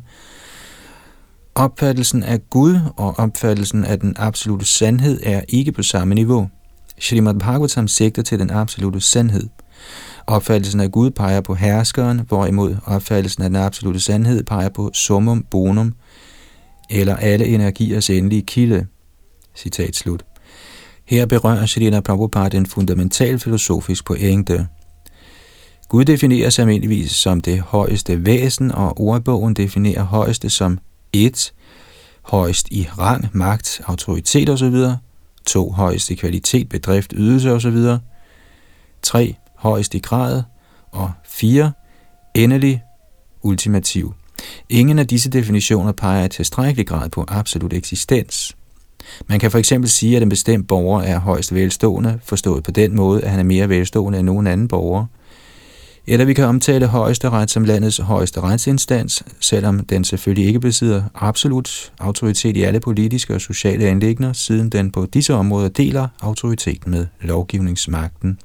[1.55, 6.49] Opfattelsen af Gud og opfattelsen af den absolute sandhed er ikke på samme niveau.
[7.01, 9.49] Srimad Bhagavatam sigter til den absolute sandhed.
[10.27, 15.45] Opfattelsen af Gud peger på herskeren, hvorimod opfattelsen af den absolute sandhed peger på summum
[15.51, 15.95] bonum,
[16.91, 18.87] eller alle energiers endelige kilde.
[19.57, 20.25] Citat slut.
[21.05, 24.66] Her berører Shalina Prabhupada en fundamental filosofisk pointe.
[25.88, 30.79] Gud defineres almindeligvis som det højeste væsen, og ordbogen definerer højeste som
[31.12, 31.53] 1.
[32.23, 34.75] Højst i rang, magt, autoritet osv.
[35.47, 35.71] 2.
[35.71, 37.77] Højst i kvalitet, bedrift, ydelse osv.
[39.03, 39.35] 3.
[39.55, 40.42] Højst i grad.
[40.92, 41.73] Og 4.
[42.35, 42.83] Endelig,
[43.42, 44.14] ultimativ.
[44.69, 48.56] Ingen af disse definitioner peger i tilstrækkelig grad på absolut eksistens.
[49.29, 52.97] Man kan for eksempel sige, at en bestemt borger er højst velstående, forstået på den
[52.97, 55.07] måde, at han er mere velstående end nogen anden borger.
[56.09, 61.92] Eller vi kan omtale højesteret som landets højeste retsinstans, selvom den selvfølgelig ikke besidder absolut
[61.99, 67.07] autoritet i alle politiske og sociale anlægner, siden den på disse områder deler autoriteten med
[67.21, 68.38] lovgivningsmagten.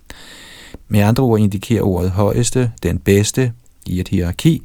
[0.87, 3.51] Med andre ord indikerer ordet højeste den bedste
[3.85, 4.63] i et hierarki,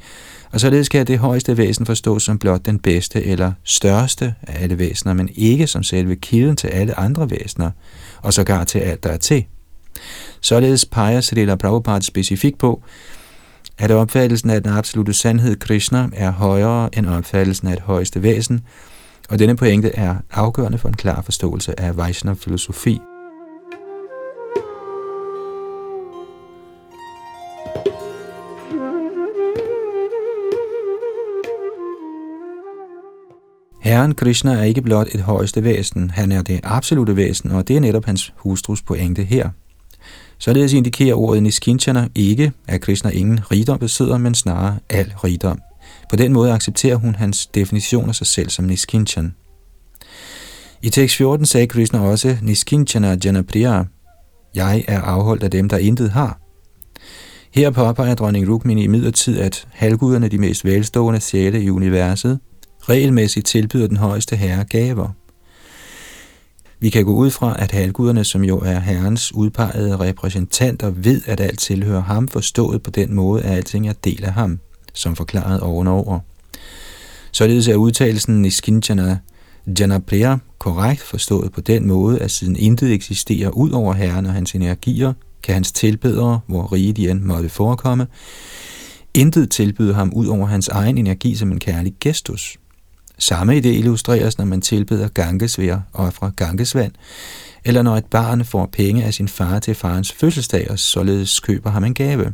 [0.56, 4.78] og således kan det højeste væsen forstås som blot den bedste eller største af alle
[4.78, 7.70] væsener, men ikke som selve kilden til alle andre væsener,
[8.22, 9.44] og sågar til alt, der er til.
[10.40, 12.82] Således peger Srila Prabhupada specifikt på,
[13.78, 18.60] at opfattelsen af den absolute sandhed Krishna er højere end opfattelsen af det højeste væsen,
[19.28, 23.00] og denne pointe er afgørende for en klar forståelse af Vaishnava-filosofi.
[33.86, 37.76] Herren Krishna er ikke blot et højeste væsen, han er det absolute væsen, og det
[37.76, 39.48] er netop hans hustrus pointe her.
[40.38, 45.60] Således indikerer ordet Niskinchana ikke, at Krishna ingen rigdom besidder, men snarere al rigdom.
[46.10, 49.34] På den måde accepterer hun hans definition af sig selv som Niskinchan.
[50.82, 53.82] I tekst 14 sagde Krishna også, Niskinchana Janapriya,
[54.54, 56.40] jeg er afholdt af dem, der intet har.
[57.50, 62.38] Her påpeger dronning Rukmini i midlertid, at halvguderne, de mest velstående sjæle i universet,
[62.88, 65.08] regelmæssigt tilbyder den højeste herre gaver.
[66.80, 71.40] Vi kan gå ud fra, at halvguderne, som jo er herrens udpegede repræsentanter, ved, at
[71.40, 74.58] alt tilhører ham, forstået på den måde, at alting er del af ham,
[74.94, 76.20] som forklaret ovenover.
[77.32, 79.18] Således er udtalelsen i Skinjana
[79.80, 84.54] Janapriya korrekt forstået på den måde, at siden intet eksisterer ud over herren og hans
[84.54, 88.06] energier, kan hans tilbedere, hvor rige de end måtte forekomme,
[89.14, 92.58] intet tilbyde ham ud over hans egen energi som en kærlig gestus.
[93.18, 96.92] Samme idé illustreres, når man tilbeder Ganges ved at ofre Gangesvand,
[97.64, 101.70] eller når et barn får penge af sin far til farens fødselsdag og således køber
[101.70, 102.32] ham en gave.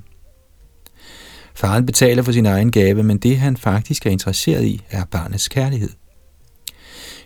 [1.55, 5.49] Faren betaler for sin egen gave, men det han faktisk er interesseret i, er barnets
[5.49, 5.91] kærlighed.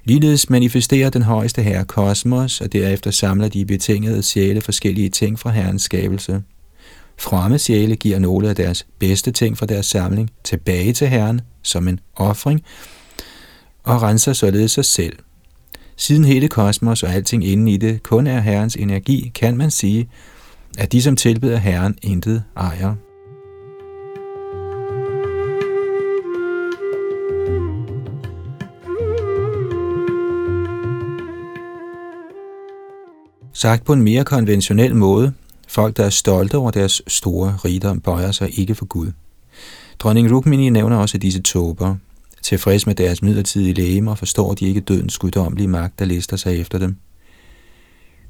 [0.05, 5.51] Ligeledes manifesterer den højeste herre kosmos, og derefter samler de betingede sjæle forskellige ting fra
[5.51, 6.42] herrens skabelse.
[7.19, 11.88] Fromme sjæle giver nogle af deres bedste ting fra deres samling tilbage til herren som
[11.88, 12.62] en offring,
[13.87, 15.16] og renser således sig selv.
[15.96, 20.09] Siden hele kosmos og alting inden i det kun er Herrens energi, kan man sige,
[20.79, 22.94] at de, som tilbeder Herren, intet ejer.
[33.53, 35.33] Sagt på en mere konventionel måde,
[35.68, 39.12] folk, der er stolte over deres store rigdom, bøjer sig ikke for Gud.
[39.99, 41.96] Dronning Rukmini nævner også disse tåber.
[42.46, 46.78] Tilfreds med deres midlertidige lægemer forstår de ikke dødens guddommelige magt, der lister sig efter
[46.78, 46.96] dem.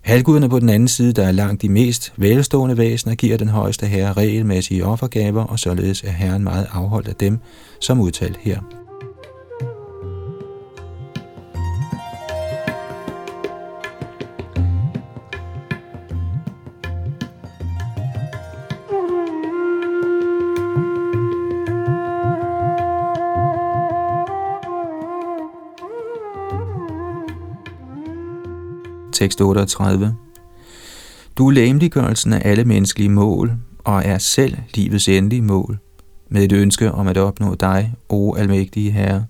[0.01, 3.87] Halvguderne på den anden side, der er langt de mest velstående væsener, giver den højeste
[3.87, 7.39] herre regelmæssige offergaver, og således er herren meget afholdt af dem,
[7.81, 8.86] som udtalt her.
[29.27, 30.17] Tekst 38.
[31.37, 35.79] Du er læmliggørelsen af alle menneskelige mål, og er selv livets endelige mål,
[36.29, 39.27] med et ønske om at opnå dig, o almægtige Herre.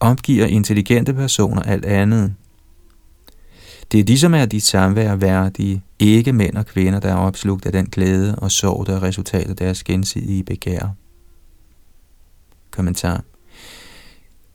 [0.00, 2.34] Omgiver intelligente personer alt andet.
[3.92, 7.66] Det er de, som er dit samvær værdige, ikke mænd og kvinder, der er opslugt
[7.66, 10.94] af den glæde og sorg, der er resultatet af deres gensidige begær.
[12.70, 13.24] Kommentar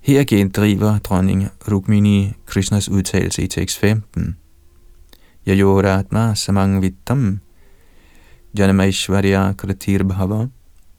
[0.04, 4.38] her gendriver dronning Rukmini Krishnas udtalelse i tekst 15.
[5.48, 7.40] Yayoratma samangvittam
[8.58, 10.48] janamaishvarya kratir bhava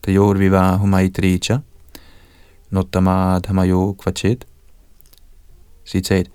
[0.03, 1.57] tayor vivahu maitricha
[2.71, 4.45] nottamadhamayo kvachet
[5.85, 6.27] Citat.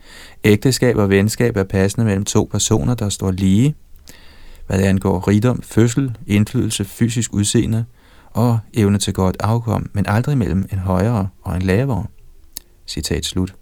[0.44, 3.74] Ægteskab og venskab er passende mellem to personer, der står lige,
[4.66, 7.84] hvad angår rigdom, fødsel, indflydelse, fysisk udseende
[8.30, 12.06] og evne til godt afkom, men aldrig mellem en højere og en lavere.
[12.90, 13.54] Citat slut.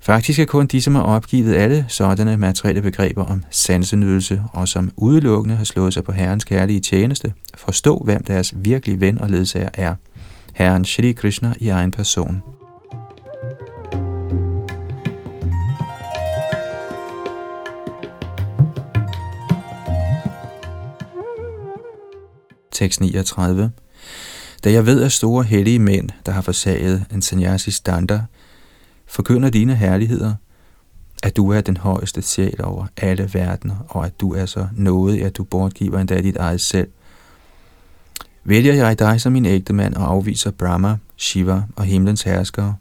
[0.00, 4.90] Faktisk er kun de, som har opgivet alle sådanne materielle begreber om sansenydelse og som
[4.96, 9.68] udelukkende har slået sig på Herrens kærlige tjeneste, forstå, hvem deres virkelige ven og ledsager
[9.74, 9.94] er.
[10.54, 12.42] Herren Shri Krishna i egen person.
[22.72, 23.70] Tekst 39
[24.66, 28.24] da jeg ved, at store hellige mænd, der har forsaget en sanyasi standard,
[29.06, 30.34] forkynder dine herligheder,
[31.22, 35.22] at du er den højeste sjæl over alle verdener, og at du er så noget,
[35.22, 36.88] at du bortgiver endda dit eget selv.
[38.44, 42.76] Vælger jeg dig som min ægte mand og afviser Brahma, Shiva og himlens herskere,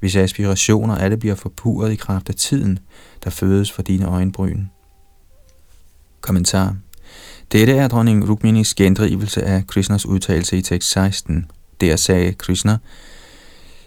[0.00, 2.78] hvis aspirationer alle bliver forpurret i kraft af tiden,
[3.24, 4.64] der fødes for dine øjenbryn.
[6.20, 6.76] Kommentar
[7.52, 11.50] dette er dronning Rukminis gendrivelse af Krishnas udtalelse i tekst 16.
[11.80, 12.78] Der sagde Krishna,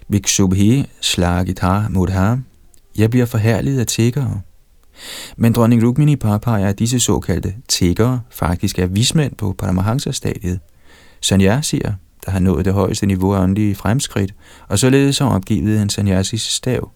[0.08, 2.36] Vikshubhi slagita mudha,
[2.98, 4.42] jeg bliver forhærliget af tiggere.
[5.38, 10.60] Men dronning Rukmini påpeger, at disse såkaldte tiggere faktisk er vismænd på Paramahansa-stadiet.
[11.62, 11.94] siger,
[12.26, 14.34] der har nået det højeste niveau af åndelige fremskridt,
[14.68, 16.92] og således har opgivet en sannyasis stav.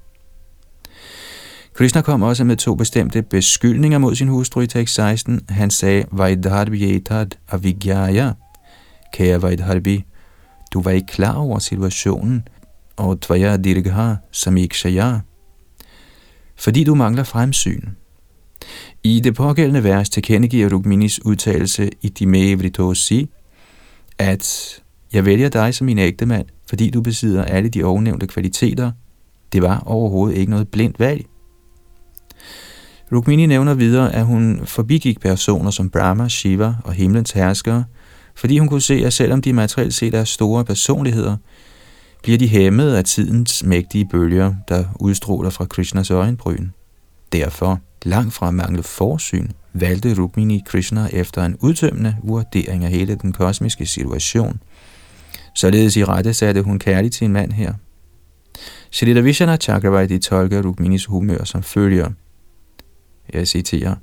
[1.74, 5.42] Krishna kom også med to bestemte beskyldninger mod sin hustru i tekst 16.
[5.50, 8.32] Han sagde, Vaidharvi etad avigyaya.
[9.14, 10.04] Kære Vaidharvi,
[10.74, 12.48] du var ikke klar over situationen,
[12.96, 15.20] og tvaya dirgha samikshaya.
[16.56, 17.90] Fordi du mangler fremsyn.
[19.04, 23.30] I det pågældende vers tilkendegiver Rukminis udtalelse i Dime Vritosi,
[24.18, 24.76] at
[25.14, 28.92] jeg vælger dig som min ægtemand, fordi du besidder alle de ovennævnte kvaliteter.
[29.54, 31.26] Det var overhovedet ikke noget blindt valg.
[33.14, 37.84] Rukmini nævner videre, at hun forbigik personer som Brahma, Shiva og himlens herskere,
[38.36, 41.38] fordi hun kunne se, at selvom de materielt set er store personligheder,
[42.24, 46.68] bliver de hæmmet af tidens mægtige bølger, der udstråler fra Krishnas øjenbryn.
[47.32, 53.32] Derfor, langt fra mangle forsyn, valgte Rukmini Krishna efter en udtømmende vurdering af hele den
[53.32, 54.60] kosmiske situation.
[55.56, 57.74] Således i rette satte hun kærligt til en mand her.
[58.92, 62.10] Shalita Vishana Chakravarti tolker Rukminis humør som følger–
[63.34, 63.96] jeg citerer,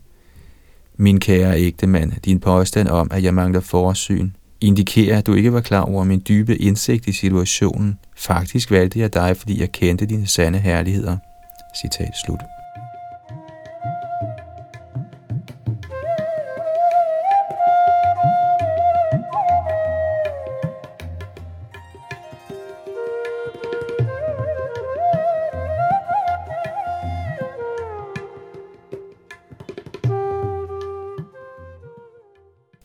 [0.96, 5.52] Min kære ægte mand, din påstand om, at jeg mangler forsyn, indikerer, at du ikke
[5.52, 7.98] var klar over min dybe indsigt i situationen.
[8.16, 11.16] Faktisk valgte jeg dig, fordi jeg kendte dine sande herligheder.
[11.82, 12.59] Citat slut.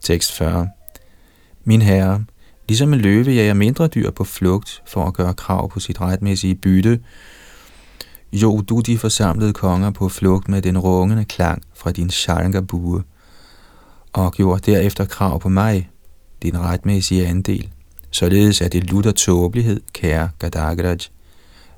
[0.06, 0.70] Tekst 40.
[1.64, 2.26] Min herre,
[2.68, 6.56] ligesom en løve jager mindre dyr på flugt for at gøre krav på sit retmæssige
[6.56, 7.00] bytte,
[8.34, 13.04] jo du de forsamlede konger på flugt med den rungende klang fra din shalangabue,
[14.14, 15.90] og gjorde derefter krav på mig,
[16.44, 17.70] din retmæssige andel.
[18.12, 20.98] Således er det lutter tåbelighed, kære Gadagraj,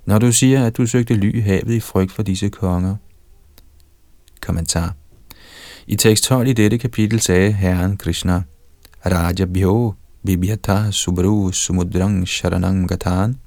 [0.06, 2.96] når du siger, at du søgte ly i havet i frygt for disse konger.
[4.42, 4.94] Kommentar
[5.90, 8.42] i tekst 12 i dette kapitel sagde Herren Krishna,
[9.06, 13.38] Raja Bhyo Vibhyata Subru Sumudrang Sharanam Gatan.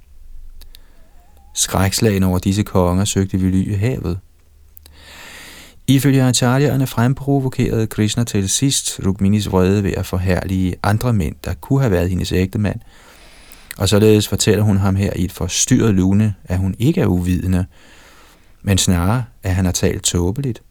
[1.55, 4.19] Skrækslagen over disse konger søgte vi ly i havet.
[5.87, 11.81] Ifølge acharyerne fremprovokerede Krishna til sidst Rukminis vrede ved at forhærlige andre mænd, der kunne
[11.81, 12.81] have været hendes ægte mand.
[13.79, 17.67] Og således fortæller hun ham her i et forstyrret lune, at hun ikke er uvidende,
[18.63, 20.63] men snarere, at han har talt tåbeligt.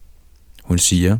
[0.64, 1.18] Hun siger,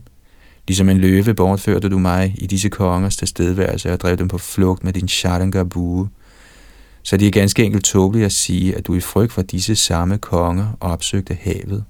[0.71, 4.85] Ligesom en løve bortførte du mig i disse kongers tilstedeværelse og drev dem på flugt
[4.85, 6.09] med din shatanga bue.
[7.03, 10.18] Så det er ganske enkelt tåbeligt at sige, at du i frygt for disse samme
[10.18, 11.85] konger opsøgte havet.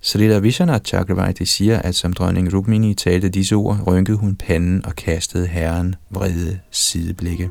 [0.00, 4.96] Srila Vishwanath Chakravarti siger, at som dronning Rukmini talte disse ord, rynkede hun panden og
[4.96, 7.50] kastede herren vrede sideblikke.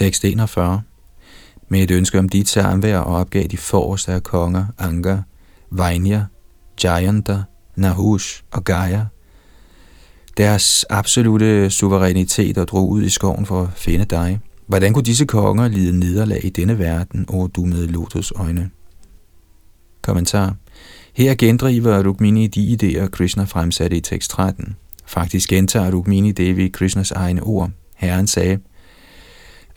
[0.00, 0.82] Tekst 41.
[1.68, 5.16] Med et ønske om dit samvær og opgav de forreste af konger, Anga,
[5.70, 6.24] Vainya,
[6.84, 7.42] Jayanta,
[7.76, 9.06] Nahush og Gaia,
[10.36, 14.40] deres absolute suverænitet og drog ud i skoven for at finde dig.
[14.66, 18.70] Hvordan kunne disse konger lide nederlag i denne verden, og du med lotus øjne?
[20.02, 20.56] Kommentar.
[21.14, 24.76] Her gendriver Rukmini de idéer, Krishna fremsatte i tekst 13.
[25.06, 27.70] Faktisk gentager Rukmini Devi Krishnas egne ord.
[27.94, 28.58] Herren sagde,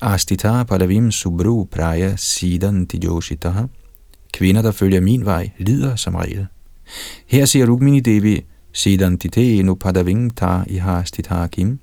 [0.04, 3.64] Astita Palavim Subru Praya Sidan Tijoshitaha.
[4.34, 6.48] Kvinder, der følger min vej, lider som regel.
[7.28, 11.80] Her siger Rukmini Devi, Sidan Tite nu Padavim Ta hastita Kim.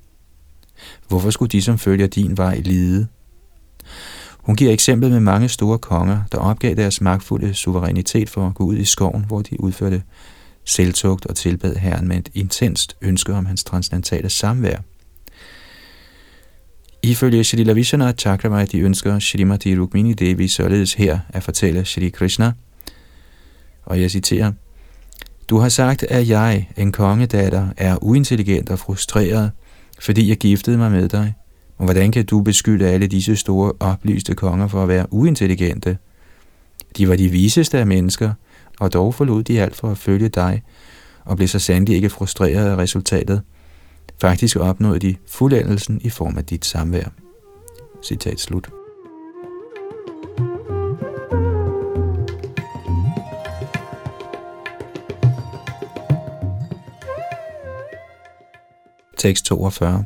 [1.07, 3.07] Hvorfor skulle de, som følger din vej, lide?
[4.37, 8.63] Hun giver eksempel med mange store konger, der opgav deres magtfulde suverænitet for at gå
[8.63, 10.03] ud i skoven, hvor de udførte
[10.65, 14.77] selvtugt og tilbad Herren med et intenst ønske om hans transcendentale samvær.
[17.03, 22.51] Ifølge Shri Lavishana Chakravarti ønsker Shrimati Rukmini Devi således her at fortælle Shri Krishna,
[23.85, 24.51] og jeg citerer,
[25.49, 29.51] Du har sagt, at jeg, en kongedatter, er uintelligent og frustreret,
[29.99, 31.33] fordi jeg giftede mig med dig.
[31.77, 35.97] Og hvordan kan du beskylde alle disse store oplyste konger for at være uintelligente?
[36.97, 38.33] De var de viseste af mennesker,
[38.79, 40.63] og dog forlod de alt for at følge dig,
[41.25, 43.41] og blev så sandelig ikke frustreret af resultatet.
[44.21, 47.09] Faktisk opnåede de fuldendelsen i form af dit samvær.
[48.03, 48.69] Citat slut.
[59.17, 60.05] Tekst 42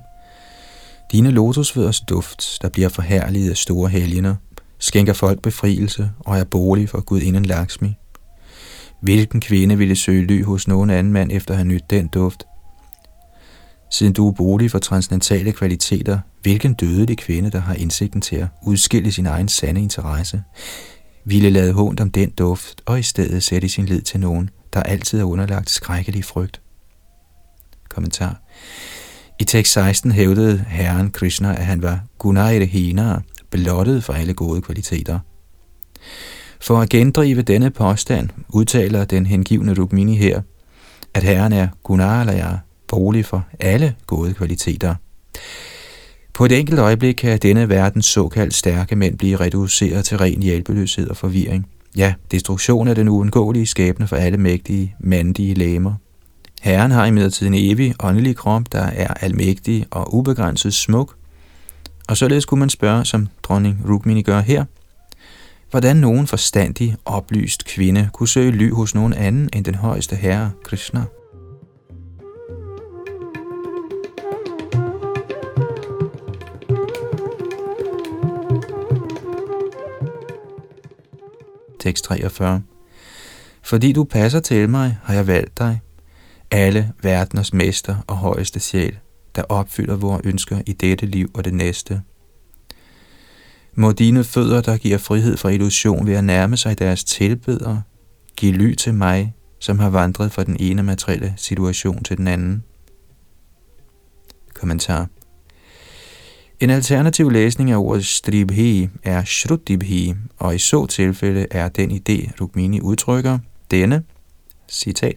[1.12, 4.36] Dine lotusfødders duft, der bliver forhærliget af store helgener,
[4.80, 7.96] skænker folk befrielse og er bolig for Gud inden Lakshmi.
[9.02, 12.44] Hvilken kvinde ville søge ly hos nogen anden mand efter at have nydt den duft?
[13.90, 18.48] Siden du er bolig for transcendentale kvaliteter, hvilken dødelig kvinde, der har indsigten til at
[18.64, 20.44] udskille sin egen sande interesse,
[21.26, 24.84] ville lade hånd om den duft og i stedet sætte sin lid til nogen, der
[24.84, 26.62] altid er underlagt skrækkelig frygt.
[27.90, 28.42] Kommentar.
[29.40, 33.20] I tekst 16 hævdede herren Krishna, at han var Gunayadhina,
[33.50, 35.20] blottet for alle gode kvaliteter.
[36.62, 40.42] For at gendrive denne påstand, udtaler den hengivne Rukmini her,
[41.14, 42.58] at herren er Gunalaya,
[42.88, 44.96] bolig for alle gode kvaliteter.
[46.34, 51.10] På et enkelt øjeblik kan denne verdens såkaldt stærke mænd blive reduceret til ren hjælpeløshed
[51.10, 51.68] og forvirring.
[51.98, 55.94] Ja, destruktion er den uundgåelige skæbne for alle mægtige, mandige læmer.
[56.62, 61.16] Herren har imidlertid en evig åndelig krop, der er almægtig og ubegrænset smuk.
[62.08, 64.66] Og således kunne man spørge, som dronning Rukmini gør her,
[65.72, 70.52] hvordan nogen forstandig, oplyst kvinde kunne søge ly hos nogen anden end den højeste herre,
[70.64, 71.04] Krishna.
[81.86, 82.62] Tekst 43
[83.62, 85.82] Fordi du passer til mig, har jeg valgt dig,
[86.52, 89.00] alle verdens mester og højeste sjæl,
[89.36, 92.02] der opfylder vores ønsker i dette liv og det næste.
[93.76, 97.82] Må dine fødder, der giver frihed fra illusion ved at nærme sig deres tilbedere,
[98.36, 102.64] give ly til mig, som har vandret fra den ene materielle situation til den anden.
[104.54, 105.08] Kommentar
[106.60, 112.42] en alternativ læsning af ordet stribhi er shrutibhi, og i så tilfælde er den idé,
[112.42, 113.40] Rukmini udtrykker,
[113.72, 114.04] denne,
[114.70, 115.16] citat,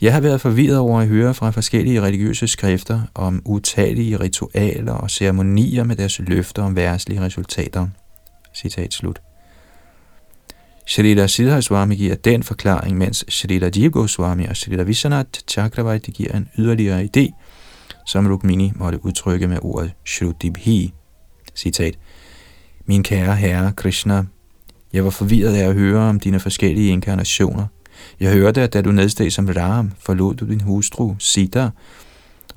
[0.00, 5.10] jeg har været forvirret over at høre fra forskellige religiøse skrifter om utallige ritualer og
[5.10, 7.88] ceremonier med deres løfter om værtslige resultater.
[8.54, 9.20] Citat slut.
[10.86, 16.32] Shrita Siddhar Swami giver den forklaring, mens Shrita Jiv Goswami og Shrita Vishwanath Chakravarti giver
[16.32, 17.32] en yderligere idé,
[18.04, 20.92] som Rukmini måtte udtrykke med ordet Shrutibhi.
[21.54, 21.98] Citat.
[22.86, 24.24] Min kære herre Krishna,
[24.92, 27.66] jeg var forvirret af at høre om dine forskellige inkarnationer,
[28.20, 31.70] jeg hørte, at da du nedsteg som Ram, forlod du din hustru Sita,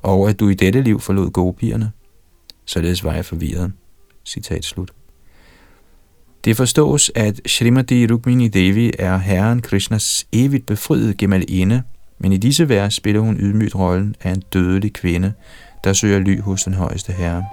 [0.02, 1.92] og at du i dette liv forlod gopierne.
[2.64, 3.72] Således var jeg forvirret.
[4.24, 4.90] Citat slut.
[6.44, 11.82] Det forstås, at Srimati Rukmini Devi er herren Krishnas evigt befriede gemalinde,
[12.18, 15.32] men i disse vers spiller hun ydmygt rollen af en dødelig kvinde,
[15.84, 17.44] der søger ly hos den højeste herre.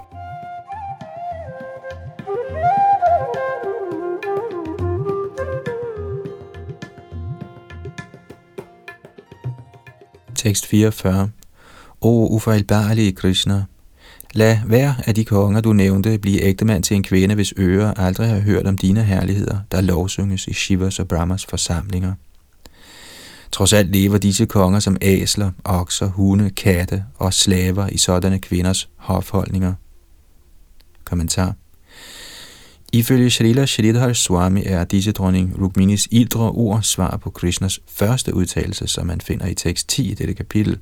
[10.36, 11.30] Tekst 44.
[12.02, 13.64] O ufejlbarlige Krishna,
[14.34, 18.30] lad hver af de konger, du nævnte, blive ægtemand til en kvinde, hvis ører aldrig
[18.30, 22.14] har hørt om dine herligheder, der lovsynges i Shivas og Brahmas forsamlinger.
[23.56, 28.90] Trods alt lever disse konger som æsler, okser, hunde, katte og slaver i sådanne kvinders
[28.96, 29.74] hofholdninger.
[31.06, 31.54] Kommentar
[32.94, 38.88] Ifølge Shrila Shridhar Swami er disse dronning Rukminis ildre ord svar på Krishnas første udtalelse,
[38.88, 40.80] som man finder i tekst 10 i dette kapitel.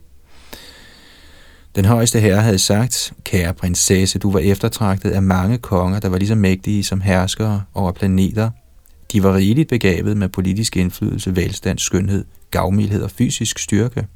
[1.76, 6.18] Den højeste herre havde sagt, kære prinsesse, du var eftertragtet af mange konger, der var
[6.18, 8.50] lige så mægtige som herskere over planeter.
[9.14, 14.08] De var rigeligt begavet med politisk indflydelse, velstand, skønhed, gavmildhed og fysisk styrke.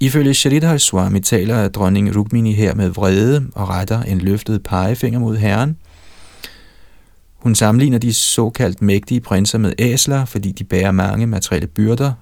[0.00, 5.36] Ifølge Sharidhar Swami taler dronning Rukmini her med vrede og retter en løftet pegefinger mod
[5.36, 5.76] herren.
[7.36, 12.12] Hun sammenligner de såkaldt mægtige prinser med æsler, fordi de bærer mange materielle byrder,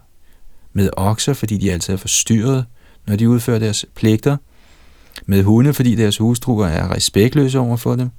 [0.73, 2.65] med okser, fordi de altid er forstyrret,
[3.07, 4.37] når de udfører deres pligter,
[5.27, 8.11] med hunde, fordi deres hustruer er respektløse over for dem,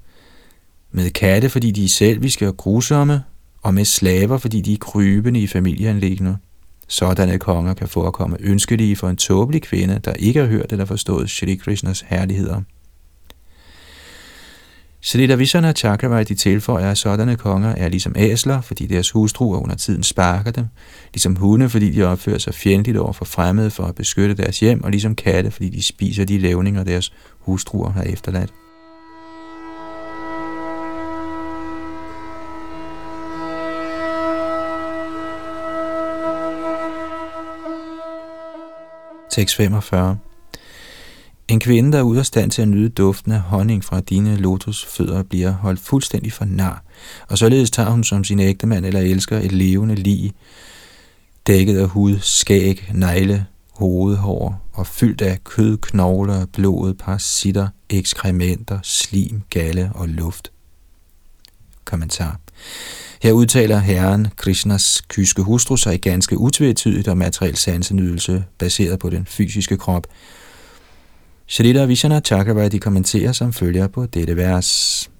[0.92, 3.22] med katte, fordi de er selviske og grusomme,
[3.62, 6.36] og med slaver, fordi de er krybende i familieanlæggende.
[6.88, 11.30] Sådanne konger kan forekomme ønskelige for en tåbelig kvinde, der ikke har hørt eller forstået
[11.30, 12.60] Shri Krishnas herligheder.
[15.04, 20.02] Shrita Vishana Chakravarti tilføjer, at sådanne konger er ligesom æsler, fordi deres hustruer under tiden
[20.02, 20.66] sparker dem,
[21.14, 24.84] ligesom hunde, fordi de opfører sig fjendtligt over for fremmede for at beskytte deres hjem,
[24.84, 28.52] og ligesom katte, fordi de spiser de levninger, deres hustruer har efterladt.
[39.32, 40.18] Tekst 45
[41.48, 44.36] en kvinde, der er ude af stand til at nyde duften af honning fra dine
[44.36, 46.84] lotusfødder, bliver holdt fuldstændig for nar,
[47.28, 50.32] og således tager hun som sin ægtemand eller elsker et levende lig,
[51.46, 59.42] dækket af hud, skæg, negle, hovedhår og fyldt af kød, knogler, blod, parasitter, ekskrementer, slim,
[59.50, 60.52] galle og luft.
[61.84, 62.40] Kommentar.
[63.22, 69.26] Her udtaler herren Krishnas kyske hustru sig ganske utvetydigt om materiel sansenydelse baseret på den
[69.26, 70.06] fysiske krop,
[71.46, 75.10] Shrita Vishana Chakravarti kommenterer som følger på dette vers.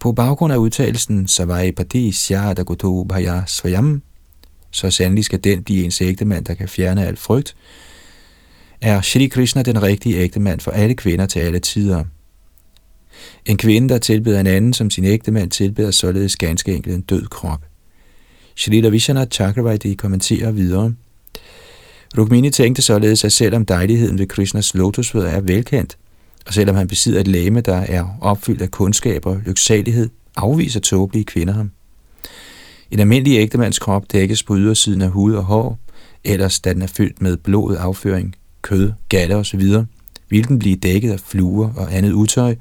[0.00, 4.02] På baggrund af udtalelsen Savai Padi Syada Goto Bhaya Svayam,
[4.70, 7.56] så sandelig skal den blive ens ægte mand, der kan fjerne al frygt,
[8.80, 12.04] er Shri Krishna den rigtige ægtemand for alle kvinder til alle tider.
[13.46, 17.26] En kvinde, der tilbeder en anden som sin ægtemand, tilbeder således ganske enkelt en død
[17.26, 17.64] krop.
[18.56, 20.94] Shri Vishana Chakravarti kommenterer videre–
[22.18, 25.98] Rukmini tænkte således, at selvom dejligheden ved Krishnas lotusfødder er velkendt,
[26.46, 31.24] og selvom han besidder et læme, der er opfyldt af kundskaber og lyksalighed, afviser tåbelige
[31.24, 31.70] kvinder ham.
[32.90, 35.78] En almindelig ægtemands krop dækkes på ydersiden af hud og hår,
[36.24, 39.62] ellers da den er fyldt med blod, afføring, kød, galler osv.,
[40.30, 42.54] vil den blive dækket af fluer og andet utøj,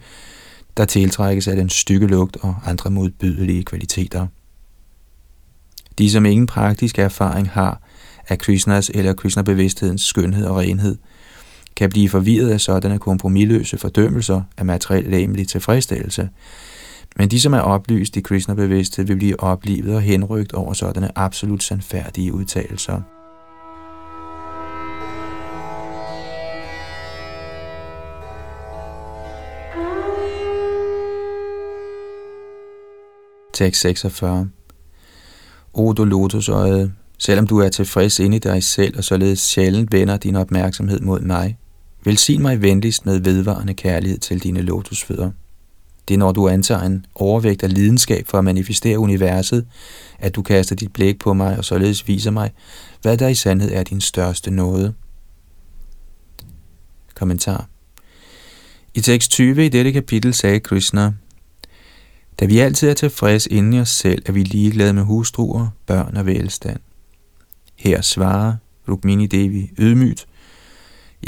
[0.77, 4.27] der tiltrækkes af den stykke lugt og andre modbydelige kvaliteter.
[5.97, 7.81] De, som ingen praktisk erfaring har,
[8.29, 10.97] af Krishnas eller Krishna-bevidsthedens skønhed og renhed,
[11.75, 16.29] kan blive forvirret af sådanne kompromilløse fordømmelser af materiel læmelig tilfredsstillelse.
[17.15, 21.63] Men de, som er oplyst i Krishna-bevidsthed, vil blive oplivet og henrygt over sådanne absolut
[21.63, 23.16] sandfærdige udtalelser.
[33.57, 34.49] Tekst 46
[35.73, 40.17] O du lotusøjet, Selvom du er tilfreds inde i dig selv og således sjældent vender
[40.17, 41.57] din opmærksomhed mod mig,
[42.03, 45.31] velsign mig venligst med vedvarende kærlighed til dine lotusfødder.
[46.07, 49.65] Det er når du antager en overvægt af lidenskab for at manifestere universet,
[50.19, 52.51] at du kaster dit blik på mig og således viser mig,
[53.01, 54.93] hvad der i sandhed er din største nåde.
[57.15, 57.67] Kommentar
[58.93, 61.13] I tekst 20 i dette kapitel sagde Krishna,
[62.39, 66.17] da vi altid er tilfreds inden i os selv, er vi ligeglade med hustruer, børn
[66.17, 66.79] og velstand.
[67.75, 68.55] Her svarer
[68.89, 70.27] Rukmini Devi ydmygt,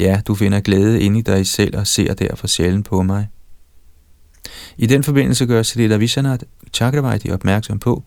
[0.00, 3.28] Ja, du finder glæde inde i dig selv og ser derfor sjældent på mig.
[4.76, 8.04] I den forbindelse gør Srila Vishanath Chakravarti opmærksom på,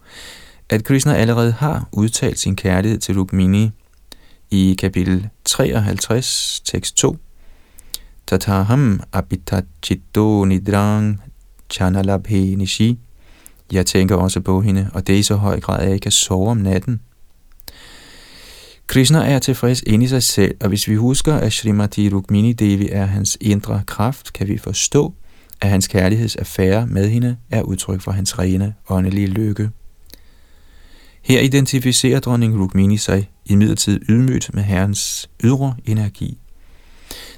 [0.69, 3.71] at Krishna allerede har udtalt sin kærlighed til Rukmini
[4.51, 7.17] i kapitel 53, tekst 2.
[8.27, 11.21] Tataham abitachito nidrang
[11.69, 12.99] chanalabhe nishi.
[13.71, 16.03] Jeg tænker også på hende, og det er i så høj grad, at jeg ikke
[16.03, 17.01] kan sove om natten.
[18.87, 22.89] Krishna er tilfreds ind i sig selv, og hvis vi husker, at Srimati Rukmini Devi
[22.89, 25.13] er hans indre kraft, kan vi forstå,
[25.61, 29.69] at hans kærlighedsaffære med hende er udtryk for hans rene åndelige lykke.
[31.21, 36.37] Her identificerer dronning Rukmini sig imidlertid ydmygt med herrens ydre energi.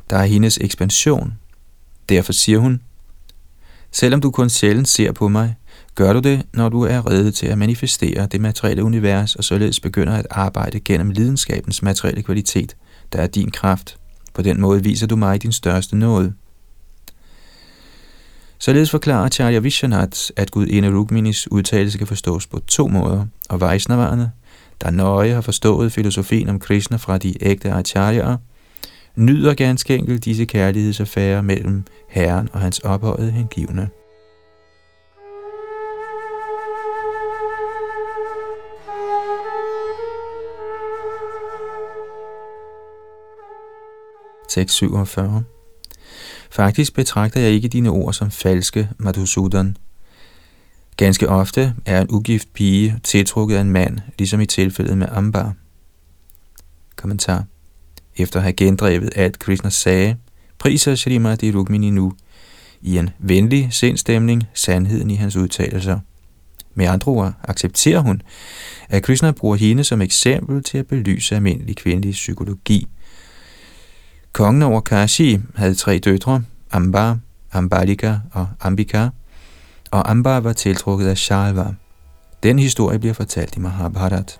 [0.09, 1.33] Der er hendes ekspansion.
[2.09, 2.81] Derfor siger hun,
[3.95, 5.55] Selvom du kun sjældent ser på mig,
[5.95, 9.79] Gør du det, når du er reddet til at manifestere det materielle univers, og således
[9.79, 12.75] begynder at arbejde gennem lidenskabens materielle kvalitet,
[13.13, 13.97] der er din kraft.
[14.33, 16.33] På den måde viser du mig din største nåde.
[18.59, 23.61] Således forklarer Charya Vishwanath, at Gud ene Rukminis udtalelse kan forstås på to måder, og
[23.61, 24.31] Vaisnavarerne,
[24.81, 28.37] der nøje har forstået filosofien om Krishna fra de ægte acharyaer,
[29.15, 33.89] nyder ganske enkelt disse kærlighedsaffærer mellem Herren og hans ophøjede hengivne.
[44.49, 45.43] Tekst 47.
[46.51, 49.77] Faktisk betragter jeg ikke dine ord som falske, Madhusudan.
[50.97, 55.53] Ganske ofte er en ugift pige tiltrukket af en mand, ligesom i tilfældet med Ambar.
[56.95, 57.43] Kommentar.
[58.17, 60.15] Efter at have gendrevet alt Krishna sagde,
[60.57, 62.13] priser Srimati Rukmini nu
[62.81, 65.99] i en venlig sindstemning sandheden i hans udtalelser.
[66.73, 68.21] Med andre ord accepterer hun,
[68.89, 72.87] at Krishna bruger hende som eksempel til at belyse almindelig kvindelig psykologi.
[74.31, 77.15] Kongen over Kashi havde tre døtre, Amba,
[77.51, 79.09] Ambalika og Ambika,
[79.91, 81.65] og Amba var tiltrukket af Shalva.
[82.43, 84.39] Den historie bliver fortalt i Mahabharat.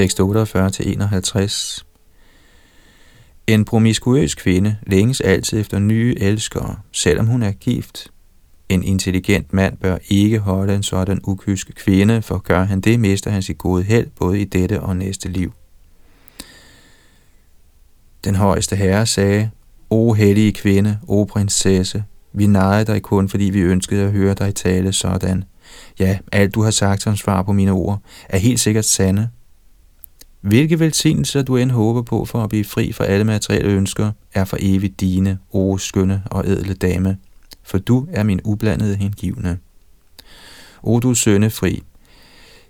[0.00, 1.84] Tekst 48-51
[3.46, 8.10] En promiskuøs kvinde længes altid efter nye elskere, selvom hun er gift.
[8.68, 13.30] En intelligent mand bør ikke holde en sådan ukysk kvinde, for gør han det, mister
[13.30, 15.52] han sit gode held både i dette og næste liv.
[18.24, 19.50] Den højeste herre sagde,
[19.90, 24.54] O hellige kvinde, o prinsesse, vi nejede dig kun, fordi vi ønskede at høre dig
[24.54, 25.44] tale sådan.
[25.98, 29.28] Ja, alt du har sagt som svar på mine ord, er helt sikkert sande.
[30.40, 34.44] Hvilke velsignelser du end håber på for at blive fri fra alle materielle ønsker, er
[34.44, 37.16] for evigt dine, o skønne og edle dame
[37.70, 39.58] for du er min ublandede hengivne.
[40.82, 41.82] O du fri,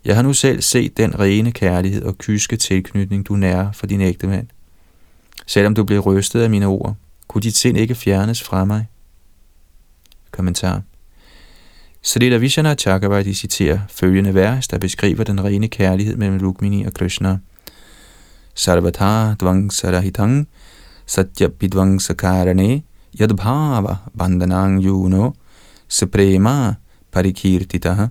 [0.05, 4.01] jeg har nu selv set den rene kærlighed og kyske tilknytning, du nærer for din
[4.01, 4.47] ægte mand.
[5.47, 6.97] Selvom du blev rystet af mine ord,
[7.29, 8.87] kunne dit sind ikke fjernes fra mig.
[10.31, 10.83] Kommentar.
[12.03, 17.39] Salila Vishana Chakravarti citerer følgende vers, der beskriver den rene kærlighed mellem Rukmini og Krishna.
[18.55, 20.47] Sarvata dvangsarahitang
[21.07, 22.01] satya bidvang
[23.19, 25.35] yadbhava bandhanang yuno
[25.89, 26.75] suprema
[27.13, 28.09] parikirtita.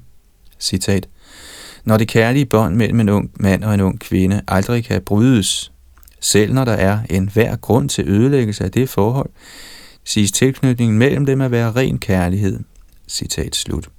[0.60, 1.08] Citat.
[1.86, 5.72] Når det kærlige bånd mellem en ung mand og en ung kvinde aldrig kan brydes,
[6.20, 9.30] selv når der er en hver grund til ødelæggelse af det forhold,
[10.04, 12.60] siges tilknytningen mellem dem at være ren kærlighed.
[13.08, 13.90] Citat slut.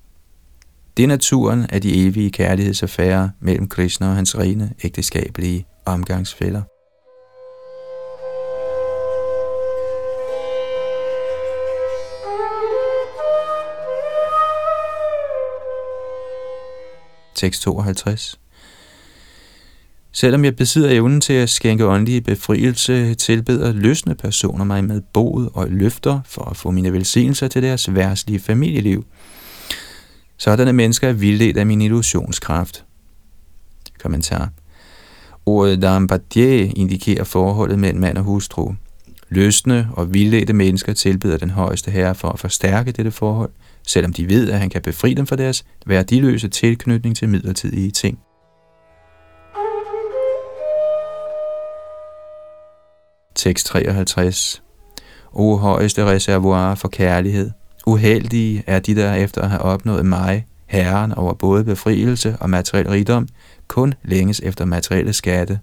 [0.96, 6.62] Det er naturen af de evige kærlighedsaffærer mellem Krishna og hans rene ægteskabelige omgangsfælder.
[17.34, 18.40] Tekst 52.
[20.12, 25.48] Selvom jeg besidder evnen til at skænke åndelig befrielse, tilbeder løsne personer mig med boet
[25.54, 29.04] og løfter for at få mine velsignelser til deres værtslige familieliv.
[30.36, 32.84] Sådanne mennesker er vildledt af min illusionskraft.
[33.98, 34.50] Kommentar.
[35.50, 38.74] Ordet Dambadje indikerer forholdet mellem mand og hustru.
[39.28, 43.50] Løsne og vildledte mennesker tilbeder den højeste herre for at forstærke dette forhold,
[43.86, 48.18] selvom de ved, at han kan befri dem fra deres værdiløse tilknytning til midlertidige ting.
[53.34, 54.62] Tekst 53
[55.32, 57.50] O højeste reservoir for kærlighed,
[57.86, 62.88] uheldige er de, der efter at have opnået mig, herren over både befrielse og materiel
[62.88, 63.28] rigdom,
[63.70, 65.58] kun længes efter materielle skatte.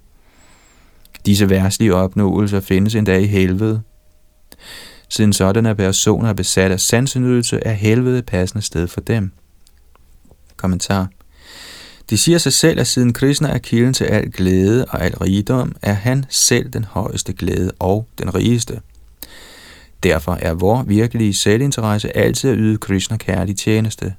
[1.26, 3.82] Disse værslige opnåelser findes endda i helvede.
[5.10, 9.32] Siden sådanne personer er besat af sansenydelse, er helvede passende sted for dem.
[10.58, 11.10] Kommentar.
[12.10, 15.76] De siger sig selv, at siden Krishna er kilden til al glæde og al rigdom,
[15.82, 18.82] er han selv den højeste glæde og den rigeste.
[20.04, 24.14] Derfor er vor virkelige selvinteresse altid at yde Krishna kærlig tjeneste.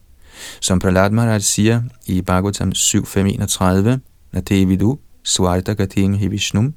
[0.60, 3.98] Som Prahlad Maharaj siger i Bhagavatam 7.531,
[4.32, 6.74] Natevidu Svarta Gating Hivishnum,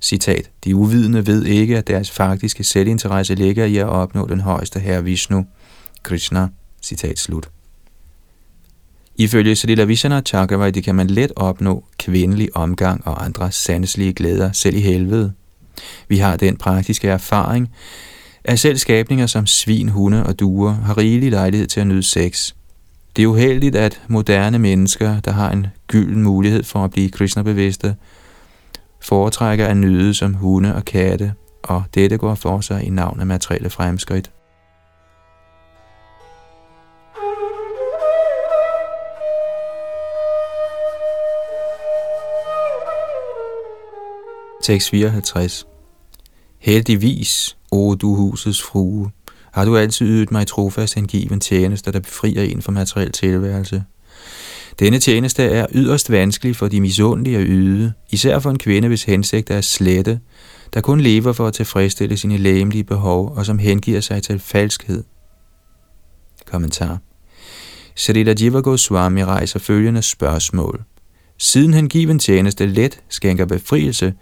[0.00, 4.80] Citat, de uvidende ved ikke, at deres faktiske selvinteresse ligger i at opnå den højeste
[4.80, 5.46] herre Vishnu,
[6.02, 6.48] Krishna.
[6.82, 7.48] Citat slut.
[9.16, 14.76] Ifølge Salila Vishana Chakravarti kan man let opnå kvindelig omgang og andre sanselige glæder selv
[14.76, 15.32] i helvede.
[16.08, 17.68] Vi har den praktiske erfaring,
[18.44, 22.54] at selv skabninger som svin, hunde og duer har rigelig lejlighed til at nyde sex.
[23.16, 27.96] Det er uheldigt, at moderne mennesker, der har en gylden mulighed for at blive kristnebevidste,
[29.00, 31.32] foretrækker at nyde som hunde og katte,
[31.62, 34.30] og dette går for sig i navn af materielle fremskridt.
[44.62, 45.66] Tekst 54
[46.58, 49.10] Heldigvis, o du husets frue,
[49.52, 53.84] har du altid ydet mig trofast hengiven tjeneste, der befrier en fra materiel tilværelse.
[54.78, 59.02] Denne tjeneste er yderst vanskelig for de misundelige at yde, især for en kvinde, hvis
[59.02, 60.20] hensigt er slette,
[60.74, 65.04] der kun lever for at tilfredsstille sine læmelige behov og som hengiver sig til falskhed.
[66.46, 66.98] Kommentar
[67.96, 70.82] Srila Jiva Goswami rejser følgende spørgsmål.
[71.38, 74.14] Siden hengiven tjeneste let skænker befrielse,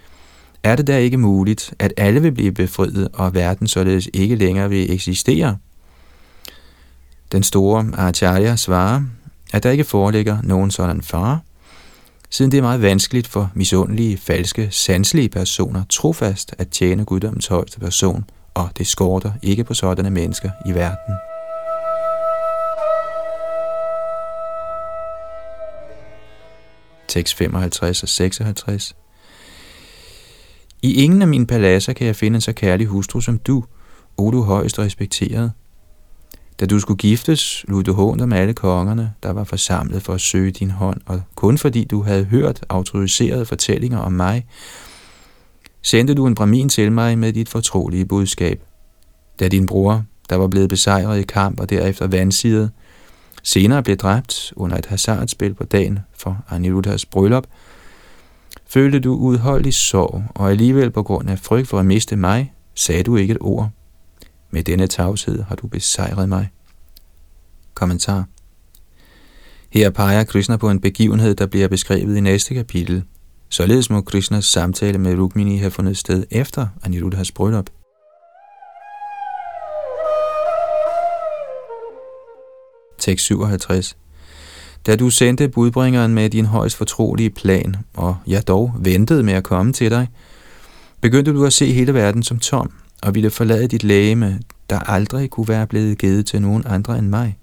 [0.67, 4.69] er det da ikke muligt, at alle vil blive befriet, og verden således ikke længere
[4.69, 5.57] vil eksistere?
[7.33, 9.03] Den store Acharya svarer,
[9.53, 11.41] at der ikke foreligger nogen sådan far,
[12.31, 17.81] siden det er meget vanskeligt for misundelige, falske, sanselige personer trofast at tjene guddommens højeste
[17.81, 21.15] person, og det skorter ikke på sådanne mennesker i verden.
[27.09, 28.95] Tekst 55 og 56
[30.87, 33.65] i ingen af mine paladser kan jeg finde en så kærlig hustru som du,
[34.17, 35.53] o du højst respekteret.
[36.61, 40.21] Da du skulle giftes, lod du hånd om alle kongerne, der var forsamlet for at
[40.21, 44.47] søge din hånd, og kun fordi du havde hørt autoriserede fortællinger om mig,
[45.83, 48.63] sendte du en bramin til mig med dit fortrolige budskab.
[49.41, 52.71] Da din bror, der var blevet besejret i kamp og derefter vandsidet,
[53.43, 57.47] senere blev dræbt under et hasardspil på dagen for Anirudhas bryllup,
[58.67, 63.03] følte du udholdelig sorg, og alligevel på grund af frygt for at miste mig, sagde
[63.03, 63.71] du ikke et ord.
[64.51, 66.49] Med denne tavshed har du besejret mig.
[67.75, 68.25] Kommentar
[69.71, 73.05] Her peger Krishna på en begivenhed, der bliver beskrevet i næste kapitel.
[73.49, 77.71] Således må Krishnas samtale med Rukmini have fundet sted efter Aniruddhas bryllup.
[82.99, 83.97] Tekst 57
[84.87, 89.45] da du sendte budbringeren med din højst fortrolige plan, og jeg dog ventede med at
[89.45, 90.09] komme til dig,
[91.01, 92.73] begyndte du at se hele verden som tom,
[93.03, 97.09] og ville forlade dit lægeme, der aldrig kunne være blevet givet til nogen andre end
[97.09, 97.39] mig.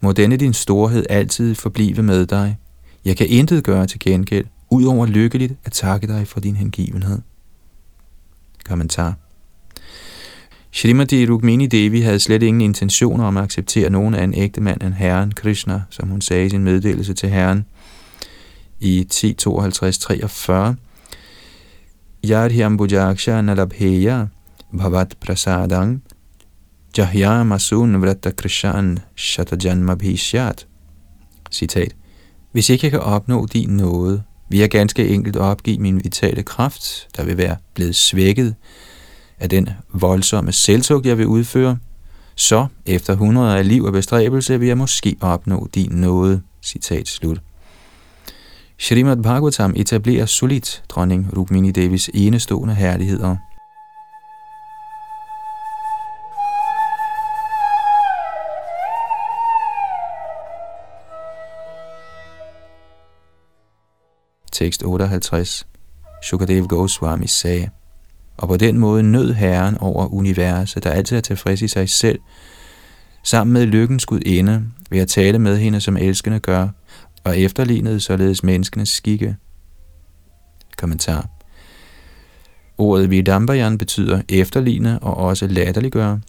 [0.00, 2.58] Må denne din storhed altid forblive med dig.
[3.04, 7.18] Jeg kan intet gøre til gengæld, udover lykkeligt at takke dig for din hengivenhed.
[8.64, 9.14] Kommentar
[10.76, 14.82] Shrimati Rukmini Devi havde slet ingen intentioner om at acceptere nogen af en ægte mand
[14.82, 17.64] end Herren Krishna, som hun sagde i sin meddelelse til Herren
[18.80, 20.52] i 10.52.43.
[22.24, 24.24] Yadhyam Bujaksha Nalabheya
[24.78, 26.02] Bhavat Prasadang
[26.98, 30.66] Jahya Masun Vrata Krishan Shatajanma Bhishyat.
[31.52, 31.94] Citat.
[32.52, 37.08] Hvis ikke jeg kan opnå din nåde, vil jeg ganske enkelt opgive min vitale kraft,
[37.16, 38.54] der vil være blevet svækket
[39.38, 41.78] af den voldsomme selvtug, jeg vil udføre,
[42.34, 46.42] så efter hundreder af liv og bestræbelse vil jeg måske opnå din nåde.
[46.62, 47.40] Citat slut.
[48.78, 53.36] Srimad Bhagavatam etablerer solidt dronning Rukmini Devis enestående herligheder.
[64.52, 65.66] Tekst 58
[66.22, 67.70] Shukadev Goswami sagde,
[68.36, 72.18] og på den måde nød Herren over universet, der altid er tilfreds i sig selv,
[73.22, 76.68] sammen med lykkens gudinde, ved at tale med hende, som elskende gør,
[77.24, 79.36] og efterlignede således menneskenes skikke.
[80.78, 81.28] Kommentar
[82.78, 86.20] Ordet vidambayan betyder efterligne og også latterliggøre.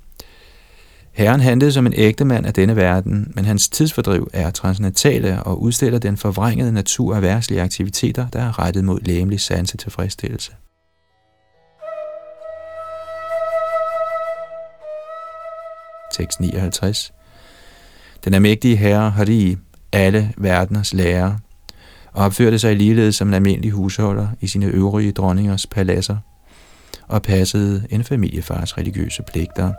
[1.11, 5.61] Herren handlede som en ægte mand af denne verden, men hans tidsfordriv er transnatale og
[5.61, 10.51] udstiller den forvrængede natur af værtslige aktiviteter, der er rettet mod læmelig sansetilfredsstillelse.
[16.19, 17.11] 6.59.
[18.25, 19.57] Den almægtige herre har i
[19.91, 21.35] alle verdeners lærer,
[22.13, 26.17] og opførte sig ligeledes som en almindelig husholder i sine øvrige dronningers paladser,
[27.07, 29.73] og passede en familiefars religiøse pligter.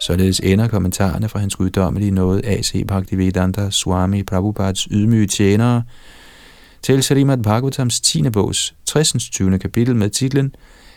[0.00, 2.86] Således ender kommentarerne fra hans guddommelige nåde A.C.
[2.86, 5.82] Bhaktivedanta Swami Prabhupads ydmyge tjenere,
[6.82, 8.30] til Srimad Bhagavatams 10.
[8.30, 9.12] bogs 60.
[9.12, 9.58] 20.
[9.58, 10.54] kapitel med titlen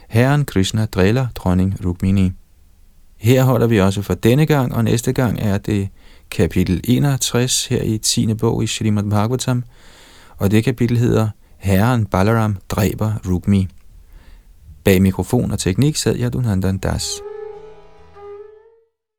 [0.09, 2.31] Herren Krishna driller dronning Rukmini.
[3.17, 5.89] Her holder vi også for denne gang, og næste gang er det
[6.31, 8.33] kapitel 61 her i 10.
[8.33, 9.63] bog i Srimad Bhagavatam,
[10.38, 13.67] og det kapitel hedder Herren Balaram dræber Rukmi.
[14.83, 17.05] Bag mikrofon og teknik sad jeg Dunandan Das.